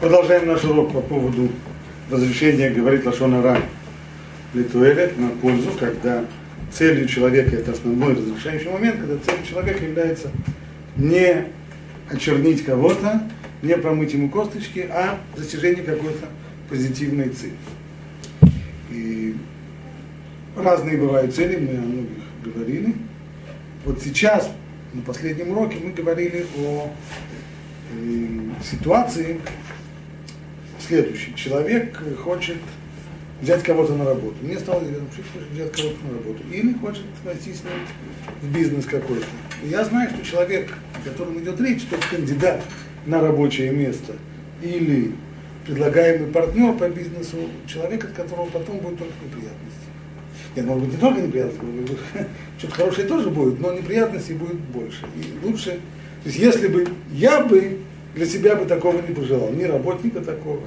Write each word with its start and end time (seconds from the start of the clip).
Продолжаем 0.00 0.46
наш 0.46 0.64
урок 0.64 0.94
по 0.94 1.02
поводу 1.02 1.50
разрешения 2.10 2.70
говорить 2.70 3.04
Лашона 3.04 3.42
Ра 3.42 3.60
Литуэлет 4.54 5.18
на 5.18 5.28
пользу, 5.28 5.72
когда 5.78 6.24
целью 6.72 7.06
человека, 7.06 7.54
это 7.54 7.72
основной 7.72 8.14
разрешающий 8.14 8.70
момент, 8.70 8.98
когда 8.98 9.18
целью 9.18 9.46
человека 9.46 9.84
является 9.84 10.30
не 10.96 11.44
очернить 12.10 12.64
кого-то, 12.64 13.28
не 13.60 13.76
промыть 13.76 14.14
ему 14.14 14.30
косточки, 14.30 14.88
а 14.90 15.18
достижение 15.36 15.84
какой-то 15.84 16.28
позитивной 16.70 17.28
цели. 17.28 17.52
И 18.90 19.36
разные 20.56 20.96
бывают 20.96 21.34
цели, 21.34 21.56
мы 21.56 21.76
о 21.76 21.82
многих 21.82 22.24
говорили. 22.42 22.94
Вот 23.84 24.00
сейчас, 24.00 24.50
на 24.94 25.02
последнем 25.02 25.50
уроке, 25.50 25.76
мы 25.84 25.92
говорили 25.92 26.46
о 26.56 26.90
э, 27.92 28.28
ситуации 28.64 29.38
следующей. 30.80 31.34
Человек 31.34 32.02
хочет 32.22 32.56
взять 33.40 33.62
кого-то 33.62 33.94
на 33.94 34.04
работу. 34.04 34.36
Мне 34.42 34.58
стало 34.58 34.82
известно, 34.84 35.06
что 35.12 35.22
хочет 35.32 35.50
взять 35.52 35.72
кого-то 35.72 36.06
на 36.06 36.18
работу. 36.18 36.42
Или 36.52 36.74
хочет 36.74 37.04
войти 37.24 37.52
с 37.52 37.62
ним 37.64 37.72
в 38.42 38.54
бизнес 38.54 38.86
какой-то. 38.86 39.26
я 39.64 39.84
знаю, 39.84 40.10
что 40.10 40.24
человек, 40.24 40.72
о 40.94 41.08
котором 41.08 41.38
идет 41.38 41.60
речь, 41.60 41.82
тот 41.84 42.04
кандидат 42.04 42.62
на 43.06 43.20
рабочее 43.20 43.72
место 43.72 44.14
или 44.62 45.12
предлагаемый 45.66 46.30
партнер 46.30 46.74
по 46.74 46.88
бизнесу, 46.88 47.36
человек, 47.66 48.04
от 48.04 48.12
которого 48.12 48.46
потом 48.46 48.78
будет 48.78 48.98
только 48.98 49.14
неприятности. 49.24 49.80
Нет, 50.56 50.66
может 50.66 50.84
быть, 50.84 50.94
не 50.94 51.00
только 51.00 51.20
неприятности, 51.20 51.64
что-то 52.58 52.74
хорошее 52.74 53.06
тоже 53.06 53.30
будет, 53.30 53.60
но 53.60 53.72
неприятностей 53.72 54.34
будет 54.34 54.58
больше. 54.58 55.06
И 55.16 55.46
лучше, 55.46 55.80
то 56.22 56.26
есть 56.26 56.38
если 56.38 56.66
бы 56.66 56.88
я 57.12 57.40
бы 57.44 57.78
для 58.14 58.26
себя 58.26 58.56
бы 58.56 58.66
такого 58.66 59.00
не 59.00 59.14
пожелал, 59.14 59.52
ни 59.52 59.64
работника 59.64 60.20
такого, 60.20 60.62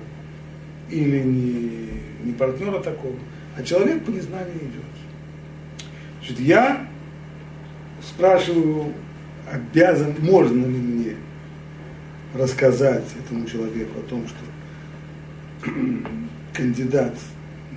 или 0.90 1.20
ни, 1.20 1.90
ни 2.24 2.32
партнера 2.32 2.80
такого, 2.80 3.16
а 3.58 3.64
человек 3.64 4.04
по 4.06 4.10
незнанию 4.10 4.58
идет. 4.58 4.84
Значит, 6.20 6.40
я 6.40 6.88
спрашиваю, 8.02 8.94
обязан, 9.52 10.16
можно 10.20 10.66
ли 10.66 10.78
мне 10.78 11.16
рассказать 12.34 13.06
этому 13.24 13.46
человеку 13.46 14.00
о 14.00 14.10
том, 14.10 14.26
что 14.28 15.72
кандидат 16.54 17.14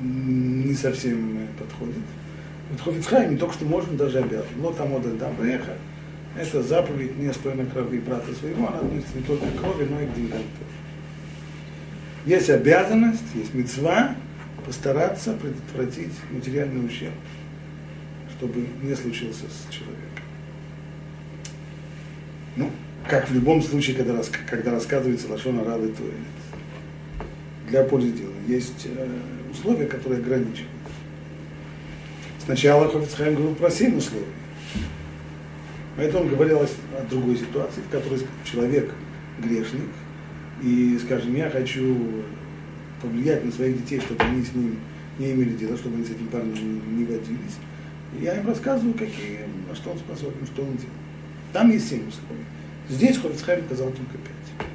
не 0.01 0.75
совсем 0.75 1.49
подходит. 1.59 1.95
Вот 2.71 2.81
Хофицхайм 2.81 3.33
не 3.33 3.37
только 3.37 3.55
что 3.55 3.65
можно, 3.65 3.97
даже 3.97 4.19
обязан. 4.19 4.49
Но 4.57 4.73
там 4.73 4.95
отдаль 4.95 5.19
там 5.19 5.35
приехать. 5.37 5.79
Это 6.39 6.63
заповедь 6.63 7.17
не 7.17 7.33
стоя 7.33 7.55
на 7.55 7.65
крови 7.65 7.99
брата 7.99 8.35
своего, 8.35 8.69
она 8.69 8.79
относится 8.79 9.17
не 9.17 9.23
только 9.23 9.47
к 9.47 9.59
крови, 9.59 9.87
но 9.89 10.03
и 10.03 10.07
к 10.07 10.15
деньгам. 10.15 10.43
Есть 12.27 12.51
обязанность, 12.51 13.25
есть 13.35 13.55
мецва 13.55 14.15
постараться 14.67 15.33
предотвратить 15.35 16.13
материальный 16.31 16.85
ущерб, 16.85 17.15
чтобы 18.37 18.67
не 18.83 18.95
случился 18.95 19.45
с 19.45 19.73
человеком. 19.73 20.03
Ну, 22.57 22.71
как 23.09 23.31
в 23.31 23.35
любом 23.35 23.63
случае, 23.63 23.97
когда, 23.97 24.21
когда 24.49 24.73
рассказывается 24.73 25.29
Лашона 25.29 25.65
Рады 25.65 25.89
Туэлет. 25.89 26.15
Для 27.69 27.83
пользы 27.85 28.13
дела. 28.13 28.33
Есть 28.47 28.87
э, 28.87 29.09
условия, 29.51 29.87
которые 29.87 30.21
ограничивают. 30.21 30.71
Сначала 32.45 32.89
Хофицхайм 32.89 33.35
говорил 33.35 33.55
про 33.57 33.71
семь 33.71 33.97
условий. 33.97 34.27
Поэтому 35.97 36.25
он 36.25 36.29
говорил 36.29 36.61
о 36.61 36.69
другой 37.09 37.37
ситуации, 37.37 37.81
в 37.81 37.91
которой 37.91 38.21
человек 38.45 38.93
грешник, 39.39 39.89
и, 40.63 40.99
скажем, 41.03 41.35
я 41.35 41.51
хочу 41.51 41.97
повлиять 43.01 43.45
на 43.45 43.53
своих 43.53 43.83
детей, 43.83 44.01
чтобы 44.01 44.23
они 44.25 44.43
с 44.43 44.55
ним 44.55 44.79
не 45.19 45.33
имели 45.33 45.51
дела, 45.51 45.77
чтобы 45.77 45.97
они 45.97 46.05
с 46.05 46.11
этим 46.11 46.29
парнем 46.29 46.97
не, 46.97 47.05
водились. 47.05 47.57
И 48.19 48.25
я 48.25 48.39
им 48.39 48.47
рассказываю, 48.47 48.95
какие, 48.95 49.41
на 49.69 49.75
что 49.75 49.91
он 49.91 49.99
способен, 49.99 50.47
что 50.47 50.63
он 50.63 50.73
делает. 50.73 50.93
Там 51.53 51.71
есть 51.71 51.89
семь 51.89 52.09
условий. 52.09 52.45
Здесь 52.89 53.19
Хофицхайм 53.19 53.65
сказал 53.67 53.89
только 53.89 54.13
пять. 54.13 54.69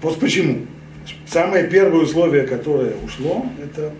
Вот 0.00 0.18
почему? 0.20 0.66
Самое 1.26 1.68
первое 1.68 2.02
условие, 2.02 2.46
которое 2.46 2.94
ушло, 2.96 3.46
это 3.62 3.92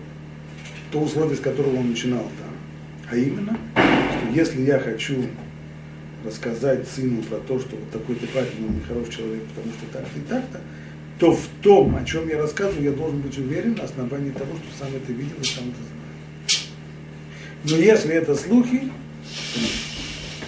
то 0.91 1.01
условие, 1.01 1.35
с 1.35 1.39
которого 1.39 1.75
он 1.77 1.89
начинал 1.89 2.23
там. 2.23 2.48
А 3.11 3.15
именно, 3.15 3.57
что 3.73 4.33
если 4.33 4.61
я 4.61 4.79
хочу 4.79 5.25
рассказать 6.23 6.87
сыну 6.87 7.23
про 7.23 7.37
то, 7.37 7.59
что 7.59 7.75
вот 7.75 7.89
такой-то 7.91 8.27
парень, 8.27 8.67
он 8.67 8.75
нехороший 8.77 9.13
человек, 9.13 9.43
потому 9.55 9.73
что 9.73 9.85
так-то 9.91 10.19
и 10.19 10.21
так-то, 10.23 10.61
то 11.17 11.33
в 11.33 11.47
том, 11.61 11.95
о 11.95 12.05
чем 12.05 12.29
я 12.29 12.37
рассказываю, 12.37 12.83
я 12.83 12.91
должен 12.91 13.19
быть 13.21 13.37
уверен 13.37 13.73
на 13.75 13.83
основании 13.83 14.31
того, 14.31 14.53
что 14.55 14.85
сам 14.85 14.95
это 14.95 15.11
видел 15.11 15.35
и 15.41 15.43
сам 15.43 15.65
это 15.69 15.77
знаю. 15.83 15.99
Но 17.63 17.77
если 17.77 18.13
это 18.13 18.35
слухи, 18.35 18.91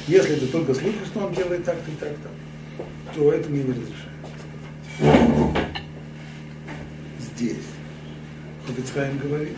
если 0.07 0.35
это 0.35 0.47
только 0.47 0.73
слухи, 0.73 0.97
что 1.05 1.25
он 1.25 1.33
делает 1.33 1.65
так-то 1.65 1.91
и 1.91 1.95
так-то, 1.95 2.29
то 3.15 3.31
это 3.31 3.49
мне 3.49 3.63
не 3.63 3.71
разрешается. 3.71 4.11
Здесь. 7.19 7.65
Хофицхайм 8.67 9.17
говорит, 9.17 9.57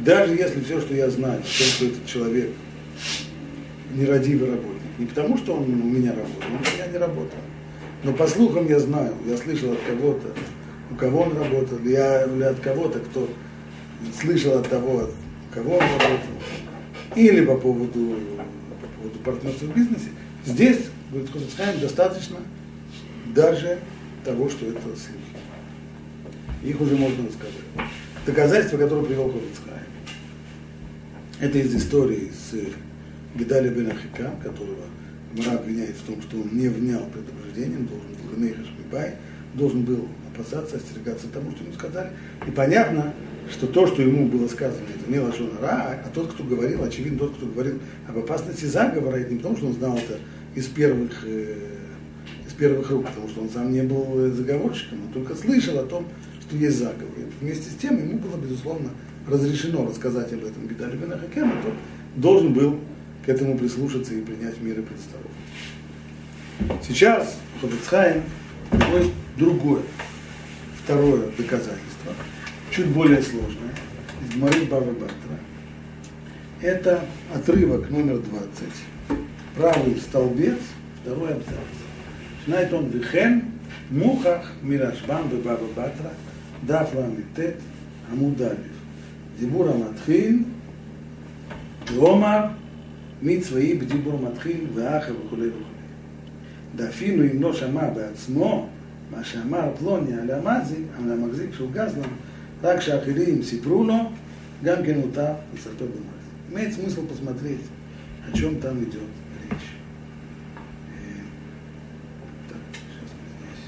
даже 0.00 0.34
если 0.34 0.60
все, 0.60 0.80
что 0.80 0.94
я 0.94 1.10
знаю, 1.10 1.42
то, 1.42 1.48
что 1.48 1.86
этот 1.86 2.06
человек 2.06 2.50
нерадивый 3.92 4.50
работник, 4.50 4.98
не 4.98 5.06
потому, 5.06 5.36
что 5.36 5.54
он 5.54 5.64
у 5.64 5.84
меня 5.84 6.10
работал, 6.10 6.42
он 6.48 6.56
у 6.56 6.76
меня 6.76 6.86
не 6.90 6.98
работал. 6.98 7.38
Но 8.02 8.12
по 8.12 8.26
слухам 8.26 8.66
я 8.68 8.78
знаю, 8.78 9.14
я 9.26 9.36
слышал 9.36 9.72
от 9.72 9.80
кого-то, 9.80 10.28
у 10.90 10.94
кого 10.94 11.22
он 11.22 11.36
работал, 11.36 11.78
я, 11.84 12.24
или 12.24 12.42
от 12.42 12.60
кого-то, 12.60 12.98
кто 13.00 13.28
слышал 14.18 14.58
от 14.58 14.68
того, 14.68 15.00
от 15.00 15.10
кого 15.52 15.74
он 15.74 15.82
работал, 15.82 16.34
или 17.14 17.44
по 17.44 17.56
поводу, 17.56 18.16
по 18.80 19.02
поводу 19.02 19.18
партнерства 19.22 19.66
в 19.66 19.76
бизнесе. 19.76 20.08
Здесь, 20.46 20.78
говорит 21.10 21.30
Хозецхайм, 21.30 21.80
достаточно 21.80 22.38
даже 23.34 23.78
того, 24.24 24.48
что 24.48 24.66
это 24.66 24.80
слухи. 24.80 25.20
Их 26.62 26.80
уже 26.80 26.96
можно 26.96 27.26
рассказать. 27.26 27.90
Доказательства, 28.24 28.78
которые 28.78 29.04
привел 29.06 29.24
Хозецхайм. 29.24 29.89
Это 31.40 31.56
из 31.56 31.74
истории 31.74 32.30
с 32.30 32.54
Гедаля 33.34 33.70
бен 33.70 33.90
Ахика, 33.90 34.30
которого 34.42 34.84
Мара 35.34 35.52
обвиняет 35.52 35.96
в 35.96 36.02
том, 36.02 36.20
что 36.20 36.36
он 36.36 36.50
не 36.52 36.68
внял 36.68 37.00
предупреждением, 37.06 37.86
должен 37.86 38.08
был 38.10 38.36
Реней 38.36 38.54
Хашмибай, 38.54 39.14
должен 39.54 39.84
был 39.84 40.06
опасаться, 40.34 40.76
остерегаться 40.76 41.28
тому, 41.28 41.52
что 41.52 41.64
ему 41.64 41.72
сказали. 41.72 42.10
И 42.46 42.50
понятно, 42.50 43.14
что 43.50 43.66
то, 43.66 43.86
что 43.86 44.02
ему 44.02 44.28
было 44.28 44.48
сказано, 44.48 44.84
это 44.94 45.10
не 45.10 45.18
Лашон 45.18 45.52
Ра, 45.62 46.02
а 46.04 46.10
тот, 46.12 46.30
кто 46.34 46.44
говорил, 46.44 46.84
очевидно, 46.84 47.20
тот, 47.20 47.36
кто 47.36 47.46
говорил 47.46 47.78
об 48.06 48.18
опасности 48.18 48.66
заговора, 48.66 49.16
это 49.16 49.32
не 49.32 49.38
потому, 49.38 49.56
что 49.56 49.66
он 49.68 49.72
знал 49.72 49.96
это 49.96 50.18
из 50.54 50.66
первых, 50.66 51.24
э, 51.24 51.56
из 52.46 52.52
первых 52.52 52.90
рук, 52.90 53.06
потому 53.06 53.28
что 53.28 53.40
он 53.40 53.48
сам 53.48 53.72
не 53.72 53.82
был 53.82 54.30
заговорщиком, 54.30 54.98
он 55.06 55.12
только 55.14 55.34
слышал 55.34 55.78
о 55.78 55.84
том, 55.84 56.06
что 56.42 56.54
есть 56.58 56.76
заговор. 56.76 57.14
И 57.16 57.42
вместе 57.42 57.70
с 57.70 57.76
тем 57.76 57.96
ему 57.96 58.18
было, 58.18 58.36
безусловно, 58.36 58.90
разрешено 59.28 59.86
рассказать 59.86 60.32
об 60.32 60.44
этом 60.44 60.66
Гидалю 60.68 60.98
бен 60.98 61.12
Ахакему, 61.12 61.52
тот 61.62 61.74
должен 62.16 62.52
был 62.52 62.80
к 63.24 63.28
этому 63.28 63.56
прислушаться 63.58 64.14
и 64.14 64.22
принять 64.22 64.60
меры 64.60 64.82
предосторожности. 64.82 65.40
Сейчас 66.86 67.38
Хофицхайм 67.60 68.22
приводит 68.70 69.12
другое, 69.36 69.82
второе 70.82 71.28
доказательство, 71.36 72.12
чуть 72.70 72.88
более 72.88 73.22
сложное, 73.22 73.74
из 74.22 74.34
Гмары 74.34 74.64
Баба 74.64 74.92
Бартра. 74.92 75.38
Это 76.60 77.04
отрывок 77.34 77.90
номер 77.90 78.18
20, 78.18 79.18
правый 79.56 79.96
столбец, 79.96 80.58
второй 81.02 81.32
абзац. 81.32 81.54
Начинает 82.46 82.72
он 82.72 82.88
Вихен, 82.90 83.44
Мухах, 83.90 84.52
Мирашбам, 84.62 85.28
Баба 85.28 85.66
Батра, 85.74 86.12
Дафла 86.62 87.04
Амитет, 87.04 87.56
Амудалев. 88.10 88.58
דיבור 89.39 89.69
המתחיל, 89.69 90.43
ואומר 91.93 92.45
מי 93.21 93.41
צבאי 93.41 93.73
בדיבור 93.73 94.19
מתחיל 94.31 94.65
ואחר 94.73 95.13
וכולי 95.25 95.47
וכולי. 95.47 95.65
ואפילו 96.75 97.23
אם 97.23 97.41
לא 97.41 97.53
שמע 97.53 97.89
בעצמו 97.89 98.69
מה 99.11 99.23
שאמר 99.23 99.71
פלוני 99.79 100.13
על 100.13 100.31
המזיק, 100.31 100.85
על 100.97 101.11
המחזיק 101.11 101.53
שהוא 101.53 101.71
גזלן, 101.71 102.09
רק 102.63 102.79
שאחרים 102.79 103.43
סיפרו 103.43 103.83
לו, 103.83 103.95
גם 104.63 104.75
כן 104.85 104.97
מותר 104.99 105.33
לספר 105.53 105.85
במחזיק. 105.85 106.15
имеет 106.51 106.73
смысл 106.73 107.05
посмотреть, 107.07 107.61
о 108.27 108.37
чем 108.37 108.59
там 108.59 108.83
идет 108.83 109.09
речь. 109.43 109.69
Так, 112.47 112.57
сейчас 112.73 113.09
мы 113.19 113.27
здесь 113.35 113.65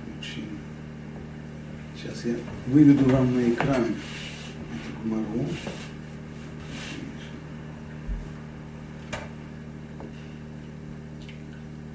включим. 0.00 0.58
Сейчас 1.94 2.24
я 2.24 2.34
выведу 2.66 3.04
вам 3.10 3.34
на 3.34 3.50
экран 3.50 3.84
Мару. 5.03 5.45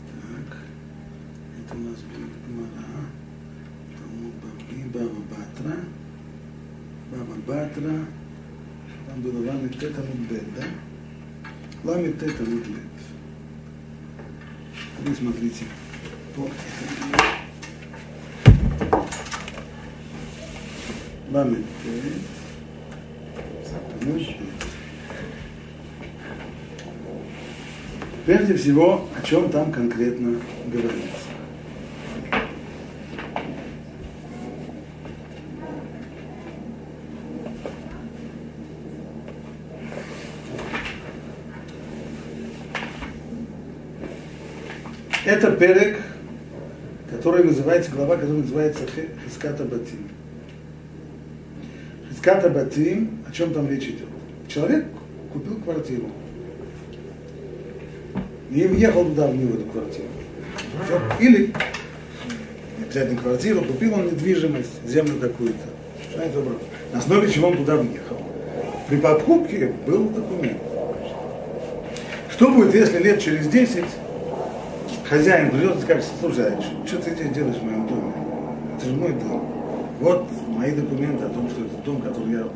Так. 0.06 0.56
Это 1.58 1.74
у 1.74 1.80
нас 1.80 2.00
будет 2.00 2.32
Гмара. 2.48 3.04
Баба 4.94 5.20
Батра. 5.30 5.76
Баба 7.10 7.34
Батра. 7.46 8.06
Там 9.06 9.20
было 9.20 9.46
Ламит 9.46 9.78
Тета 9.78 10.00
Мудбет, 10.00 10.54
да? 10.54 10.64
Ламит 11.84 12.18
Тета 12.18 12.42
Мудбет. 12.42 12.78
Вы 15.00 15.14
смотрите 15.14 15.66
по 16.34 16.48
Ламит 21.30 21.66
Тет 21.82 22.43
Мудбет. 24.04 24.36
Прежде 28.26 28.54
всего, 28.54 29.08
о 29.18 29.26
чем 29.26 29.50
там 29.50 29.70
конкретно 29.72 30.40
говорится. 30.66 31.02
Это 45.26 45.52
перек, 45.52 46.00
который 47.10 47.44
называется, 47.44 47.90
глава, 47.90 48.16
которая 48.16 48.38
называется 48.38 48.84
Хиската 49.24 49.64
Батим. 49.64 50.08
Хиската 52.24 52.48
Батим, 52.48 53.18
о 53.28 53.32
чем 53.32 53.52
там 53.52 53.68
речь 53.68 53.84
идет? 53.84 54.08
Человек 54.48 54.86
купил 55.30 55.56
квартиру. 55.56 56.06
И 58.50 58.66
въехал 58.66 59.04
туда, 59.04 59.26
в 59.26 59.36
него, 59.36 59.56
эту 59.56 59.66
квартиру. 59.66 60.08
Или 61.20 61.52
обязательно 62.82 63.20
квартиру, 63.20 63.60
купил 63.60 63.92
он 63.92 64.06
недвижимость, 64.06 64.88
землю 64.88 65.20
какую-то. 65.20 65.66
На 66.94 66.98
основе 66.98 67.30
чего 67.30 67.48
он 67.48 67.58
туда 67.58 67.76
въехал. 67.76 68.16
При 68.88 68.96
покупке 68.96 69.74
был 69.86 70.08
документ. 70.08 70.62
Что 72.30 72.50
будет, 72.50 72.74
если 72.74 73.02
лет 73.02 73.20
через 73.20 73.48
10 73.48 73.84
хозяин 75.06 75.50
придет 75.50 75.76
и 75.76 75.82
скажет, 75.82 76.04
слушай, 76.20 76.46
а 76.46 76.86
что 76.86 77.02
ты 77.02 77.10
здесь 77.10 77.32
делаешь 77.32 77.56
в 77.56 77.64
моем 77.64 77.86
доме? 77.86 78.12
Это 78.78 78.86
же 78.86 78.96
мой 78.96 79.12
дом. 79.12 79.46
Вот 80.00 80.26
мои 80.64 80.72
документы 80.72 81.24
о 81.24 81.28
том, 81.28 81.50
что 81.50 81.62
это 81.62 81.76
дом, 81.84 82.00
который 82.00 82.32
я 82.32 82.48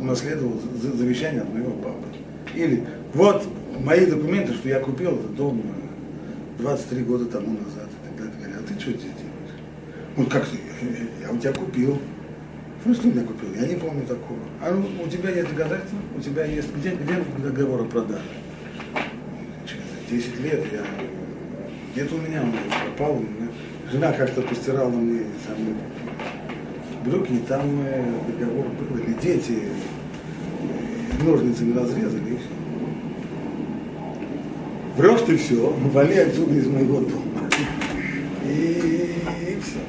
унаследовал 0.00 0.52
завещание 0.80 1.42
от 1.42 1.52
моего 1.52 1.72
папы. 1.72 2.06
Или 2.54 2.84
вот 3.12 3.44
мои 3.80 4.06
документы, 4.06 4.52
что 4.54 4.68
я 4.68 4.78
купил 4.78 5.16
этот 5.16 5.34
дом 5.34 5.60
23 6.58 7.02
года 7.02 7.24
тому 7.26 7.58
назад. 7.58 7.88
И 8.04 8.18
так 8.18 8.40
далее. 8.40 8.58
А 8.60 8.62
ты 8.62 8.78
что 8.78 8.90
здесь 8.90 9.02
делаешь? 9.02 9.54
Ну 10.16 10.26
как 10.26 10.46
ты? 10.48 10.58
Я 11.20 11.32
у 11.32 11.38
тебя 11.38 11.52
купил. 11.52 11.98
Что 12.84 13.02
ты 13.02 13.08
у 13.08 13.12
меня 13.12 13.24
купил? 13.24 13.48
Я 13.54 13.66
не 13.66 13.74
помню 13.74 14.02
такого. 14.02 14.38
А 14.62 14.70
ну, 14.70 14.86
у 15.04 15.08
тебя 15.08 15.30
есть 15.30 15.48
доказательства? 15.48 15.98
У 16.16 16.20
тебя 16.20 16.44
есть 16.44 16.68
где, 16.76 16.90
где 16.90 17.14
договор 17.42 17.80
о 17.80 17.84
продаже? 17.84 18.22
Через 19.66 20.24
10 20.24 20.40
лет 20.40 20.64
я 20.72 20.84
где-то 21.94 22.14
у 22.14 22.18
меня 22.18 22.42
он 22.42 22.52
пропал. 22.96 23.16
У 23.16 23.20
меня. 23.20 23.48
Жена 23.90 24.12
как-то 24.12 24.42
постирала 24.42 24.90
мне 24.90 25.22
самые 25.46 25.74
брюки, 27.04 27.32
и 27.32 27.38
там 27.38 27.62
э, 27.86 28.04
договор 28.28 28.66
был, 28.66 28.98
или 28.98 29.14
дети 29.14 29.58
ножницами 31.22 31.76
разрезали, 31.78 32.30
и 32.30 32.36
все. 32.36 32.48
Врешь 34.96 35.20
ты 35.26 35.36
все, 35.36 35.72
вали 35.92 36.18
отсюда 36.18 36.54
из 36.54 36.66
моего 36.66 37.00
дома. 37.00 37.50
И, 38.46 39.14
и 39.48 39.58
все. 39.62 39.80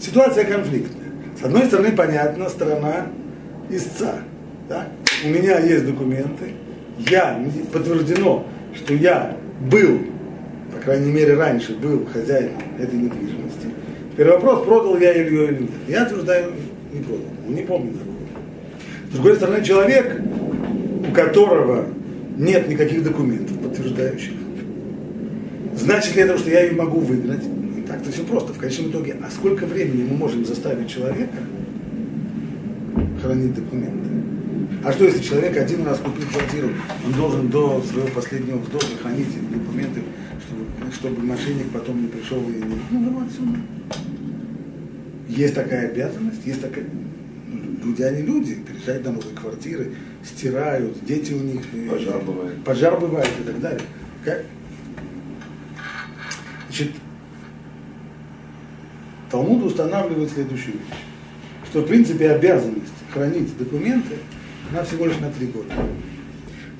Ситуация 0.00 0.44
конфликтная. 0.44 1.10
С 1.38 1.44
одной 1.44 1.66
стороны, 1.66 1.92
понятно, 1.92 2.48
сторона 2.48 3.08
истца. 3.68 4.20
Да? 4.68 4.88
У 5.22 5.28
меня 5.28 5.58
есть 5.60 5.84
документы, 5.84 6.54
я 6.98 7.38
подтверждено, 7.70 8.46
что 8.74 8.94
я 8.94 9.36
был 9.70 10.00
по 10.72 10.80
крайней 10.80 11.12
мере 11.12 11.34
раньше 11.34 11.74
был 11.74 12.06
хозяином 12.06 12.60
этой 12.78 12.94
недвижимости. 12.98 13.68
Теперь 14.12 14.28
вопрос, 14.28 14.66
продал 14.66 14.98
я 14.98 15.12
ее 15.12 15.48
или 15.48 15.60
нет. 15.62 15.70
Я 15.88 16.04
утверждаю, 16.04 16.52
не 16.92 17.00
продал, 17.00 17.26
не 17.48 17.62
помню 17.62 17.92
такого. 17.92 18.16
С 19.10 19.14
другой 19.14 19.36
стороны, 19.36 19.64
человек, 19.64 20.20
у 21.08 21.12
которого 21.14 21.86
нет 22.36 22.68
никаких 22.68 23.02
документов, 23.02 23.58
подтверждающих, 23.58 24.32
значит 25.74 26.14
ли 26.14 26.22
это, 26.22 26.36
что 26.36 26.50
я 26.50 26.60
ее 26.64 26.72
могу 26.72 27.00
выиграть? 27.00 27.42
Так-то 27.88 28.12
все 28.12 28.22
просто. 28.22 28.52
В 28.52 28.58
конечном 28.58 28.90
итоге, 28.90 29.16
а 29.22 29.30
сколько 29.30 29.64
времени 29.64 30.06
мы 30.08 30.16
можем 30.16 30.44
заставить 30.44 30.88
человека 30.88 31.38
хранить 33.22 33.54
документы? 33.54 34.08
А 34.84 34.92
что, 34.92 35.04
если 35.04 35.22
человек 35.22 35.56
один 35.56 35.86
раз 35.86 35.98
купил 35.98 36.26
квартиру, 36.28 36.68
он 37.06 37.12
должен 37.12 37.48
до 37.48 37.82
своего 37.82 38.08
последнего 38.08 38.58
вздоха 38.58 38.86
хранить 39.02 39.28
документы 39.50 40.00
чтобы 40.92 41.22
мошенник 41.22 41.70
потом 41.70 42.02
не 42.02 42.08
пришел 42.08 42.38
и 42.42 42.52
не... 42.52 42.78
Ну, 42.90 43.00
ну, 43.00 43.26
отсюда. 43.26 43.58
Есть 45.28 45.54
такая 45.54 45.90
обязанность, 45.90 46.44
есть 46.44 46.60
такая... 46.60 46.84
Люди, 47.82 48.02
они 48.02 48.22
люди, 48.22 48.54
переезжают 48.54 49.04
на 49.04 49.12
новые 49.12 49.34
квартиры, 49.34 49.94
стирают, 50.24 51.04
дети 51.04 51.32
у 51.32 51.40
них... 51.40 51.62
Э, 51.72 51.88
пожар 51.90 52.22
бывает. 52.22 52.64
Пожар 52.64 53.00
бывает 53.00 53.30
и 53.40 53.44
так 53.44 53.60
далее. 53.60 53.82
Как? 54.24 54.44
Значит, 56.68 56.92
Талмуд 59.30 59.64
устанавливает 59.64 60.30
следующую 60.30 60.74
вещь, 60.74 60.98
что 61.70 61.80
в 61.80 61.86
принципе 61.86 62.30
обязанность 62.30 62.92
хранить 63.12 63.56
документы, 63.56 64.16
она 64.70 64.84
всего 64.84 65.06
лишь 65.06 65.18
на 65.18 65.30
три 65.30 65.46
года. 65.46 65.72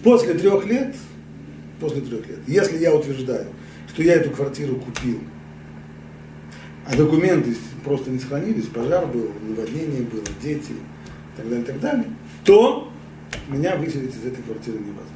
После 0.03 0.35
трех 0.35 0.67
лет, 0.67 0.95
после 1.83 2.01
трех 2.01 2.27
лет, 2.29 2.39
если 2.47 2.79
я 2.79 2.95
утверждаю, 2.95 3.49
что 3.89 4.03
я 4.03 4.15
эту 4.15 4.31
квартиру 4.31 4.77
купил, 4.77 5.19
а 6.87 6.97
документы 6.97 7.55
просто 7.85 8.11
не 8.11 8.21
сохранились, 8.21 8.67
пожар 8.67 9.07
был, 9.07 9.33
наводнение 9.43 10.03
было, 10.03 10.25
дети 10.41 10.73
и 10.73 11.37
так 11.37 11.49
далее, 11.49 11.65
и 11.65 11.67
так 11.67 11.81
далее, 11.81 12.07
то 12.45 12.91
меня 13.49 13.77
выселить 13.77 14.15
из 14.15 14.25
этой 14.25 14.43
квартиры 14.43 14.79
невозможно. 14.79 15.09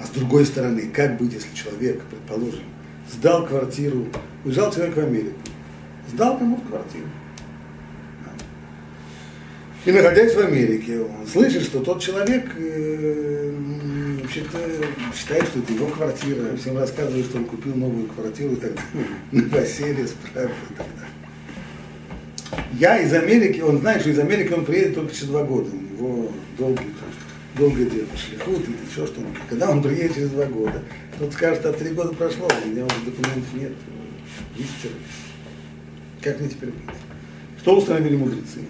А 0.00 0.06
с 0.06 0.10
другой 0.10 0.46
стороны, 0.46 0.88
как 0.88 1.18
быть, 1.18 1.34
если 1.34 1.54
человек, 1.54 2.02
предположим, 2.04 2.64
сдал 3.12 3.46
квартиру, 3.46 4.06
уезжал 4.44 4.72
человек 4.72 4.96
в 4.96 5.00
Америку, 5.00 5.38
сдал 6.08 6.38
кому-то 6.38 6.66
квартиру, 6.66 7.06
и 9.84 9.92
находясь 9.92 10.34
в 10.34 10.40
Америке, 10.40 11.00
он 11.00 11.26
слышит, 11.26 11.62
что 11.62 11.80
тот 11.80 12.02
человек 12.02 12.44
э, 12.56 13.52
вообще-то 14.22 14.58
считает, 15.16 15.44
что 15.44 15.58
это 15.60 15.72
его 15.72 15.86
квартира, 15.86 16.56
всем 16.56 16.78
рассказывает, 16.78 17.26
что 17.26 17.38
он 17.38 17.44
купил 17.46 17.74
новую 17.74 18.06
квартиру 18.08 18.52
и 18.52 18.56
так 18.56 18.72
далее, 18.74 19.08
новоселье 19.32 20.04
и 20.04 20.08
так 20.34 20.34
далее. 20.34 20.54
Я 22.78 22.98
из 22.98 23.12
Америки, 23.12 23.60
он 23.60 23.78
знает, 23.78 24.02
что 24.02 24.10
из 24.10 24.18
Америки 24.18 24.52
он 24.52 24.64
приедет 24.64 24.94
только 24.94 25.14
через 25.14 25.28
два 25.28 25.44
года, 25.44 25.70
у 25.70 25.76
него 25.76 26.32
долгий, 26.58 26.94
долгое 27.56 27.86
дело, 27.86 28.08
шлихут 28.16 28.68
или 28.68 28.76
еще 28.90 29.06
что-нибудь. 29.06 29.38
Когда 29.48 29.70
он 29.70 29.82
приедет 29.82 30.14
через 30.14 30.30
два 30.30 30.46
года, 30.46 30.82
тот 31.18 31.32
скажет, 31.32 31.64
а 31.64 31.72
три 31.72 31.90
года 31.90 32.14
прошло, 32.14 32.48
у 32.64 32.68
меня 32.68 32.84
уже 32.84 32.96
документов 33.04 33.54
нет, 33.54 33.72
истеры. 34.56 34.94
Как 36.20 36.38
мне 36.38 36.48
теперь 36.48 36.70
быть? 36.70 36.96
Что 37.60 37.78
установили 37.78 38.16
мудрецы? 38.16 38.60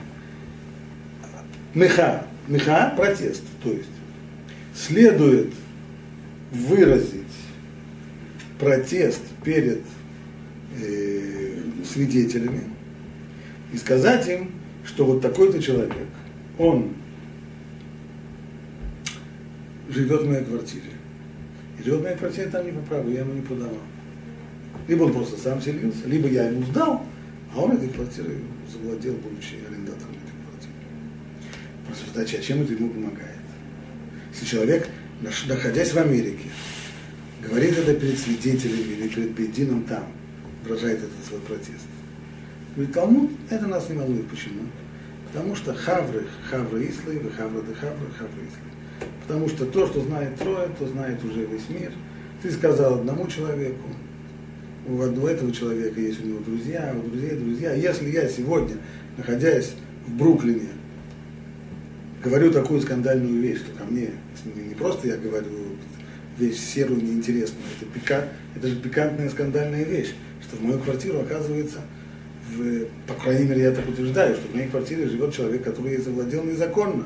Меха, 1.75 2.27
меха– 2.49 2.93
протест, 2.97 3.43
то 3.62 3.71
есть 3.71 3.89
следует 4.75 5.53
выразить 6.53 7.27
протест 8.59 9.23
перед 9.45 9.81
э, 10.81 11.62
свидетелями 11.85 12.62
и 13.73 13.77
сказать 13.77 14.29
им, 14.29 14.50
что 14.85 15.05
вот 15.05 15.23
такой-то 15.23 15.62
человек, 15.62 16.07
он 16.59 16.91
живет 19.89 20.23
в 20.23 20.29
моей 20.29 20.45
квартире. 20.45 20.91
И 21.79 21.83
живет 21.83 22.00
в 22.00 22.03
моей 22.03 22.17
квартире 22.17 22.49
там 22.49 22.67
не 22.67 22.73
по 22.73 22.81
праву, 22.81 23.11
я 23.11 23.21
ему 23.21 23.33
не 23.35 23.43
подавал. 23.43 23.79
Либо 24.89 25.05
он 25.05 25.12
просто 25.12 25.39
сам 25.39 25.61
селился, 25.61 26.07
либо 26.07 26.29
я 26.29 26.49
ему 26.49 26.65
сдал, 26.65 27.05
а 27.55 27.61
он 27.61 27.73
этой 27.73 27.89
квартирой 27.89 28.39
завладел, 28.71 29.15
будучи 29.15 29.57
арендатором. 29.69 30.10
Задача, 31.94 32.38
а 32.38 32.42
чем 32.42 32.62
это 32.62 32.73
ему 32.73 32.90
помогает? 32.90 33.37
Если 34.32 34.47
человек, 34.47 34.88
находясь 35.20 35.92
в 35.92 35.99
Америке, 35.99 36.49
говорит 37.47 37.76
это 37.78 37.94
перед 37.94 38.18
свидетелями 38.18 38.92
или 38.94 39.09
перед 39.09 39.30
Бедином 39.30 39.85
там, 39.85 40.04
выражает 40.64 40.99
этот 40.99 41.26
свой 41.26 41.40
протест. 41.40 41.87
Говорит, 42.75 42.94
Талмуд, 42.94 43.30
это 43.50 43.66
нас 43.66 43.88
не 43.88 43.97
волнует. 43.97 44.28
Почему? 44.28 44.62
Потому 45.32 45.54
что 45.56 45.75
хавры, 45.75 46.26
хавры 46.49 46.88
ислы, 46.88 47.18
вы 47.18 47.30
хавры 47.30 47.62
де 47.66 47.75
хавры, 47.75 48.11
хавры 48.16 48.42
ислы. 48.42 49.09
Потому 49.26 49.49
что 49.49 49.66
то, 49.66 49.87
что 49.87 50.00
знает 50.02 50.37
трое, 50.37 50.68
то 50.78 50.87
знает 50.87 51.23
уже 51.25 51.47
весь 51.47 51.68
мир. 51.68 51.92
Ты 52.42 52.50
сказал 52.50 53.00
одному 53.00 53.26
человеку, 53.26 53.88
у 54.88 55.00
одного 55.02 55.28
этого 55.28 55.52
человека 55.52 56.00
есть 56.00 56.23
у 56.25 56.26
него 56.26 56.40
друзья, 56.40 56.94
у 56.97 57.09
друзей 57.09 57.37
друзья. 57.37 57.73
Если 57.75 58.11
я 58.11 58.28
сегодня, 58.28 58.76
находясь 59.16 59.75
в 60.06 60.16
Бруклине, 60.16 60.68
говорю 62.23 62.50
такую 62.53 62.81
скандальную 62.81 63.41
вещь, 63.41 63.59
что 63.59 63.73
ко 63.79 63.85
мне 63.85 64.11
не 64.55 64.75
просто 64.75 65.09
я 65.09 65.17
говорю 65.17 65.49
вещь 66.39 66.59
серую, 66.59 67.03
неинтересную, 67.03 67.65
это, 67.77 67.87
пика, 67.87 68.29
это 68.57 68.69
же 68.69 68.77
пикантная 68.77 69.29
скандальная 69.29 69.85
вещь, 69.85 70.15
что 70.43 70.57
в 70.57 70.62
мою 70.62 70.79
квартиру 70.79 71.21
оказывается, 71.21 71.81
в, 72.50 72.87
по 73.07 73.15
крайней 73.15 73.49
мере 73.49 73.62
я 73.62 73.71
так 73.73 73.89
утверждаю, 73.89 74.35
что 74.35 74.49
в 74.49 74.55
моей 74.55 74.69
квартире 74.69 75.09
живет 75.09 75.35
человек, 75.35 75.62
который 75.62 75.93
ей 75.93 76.00
завладел 76.00 76.45
незаконно. 76.45 77.05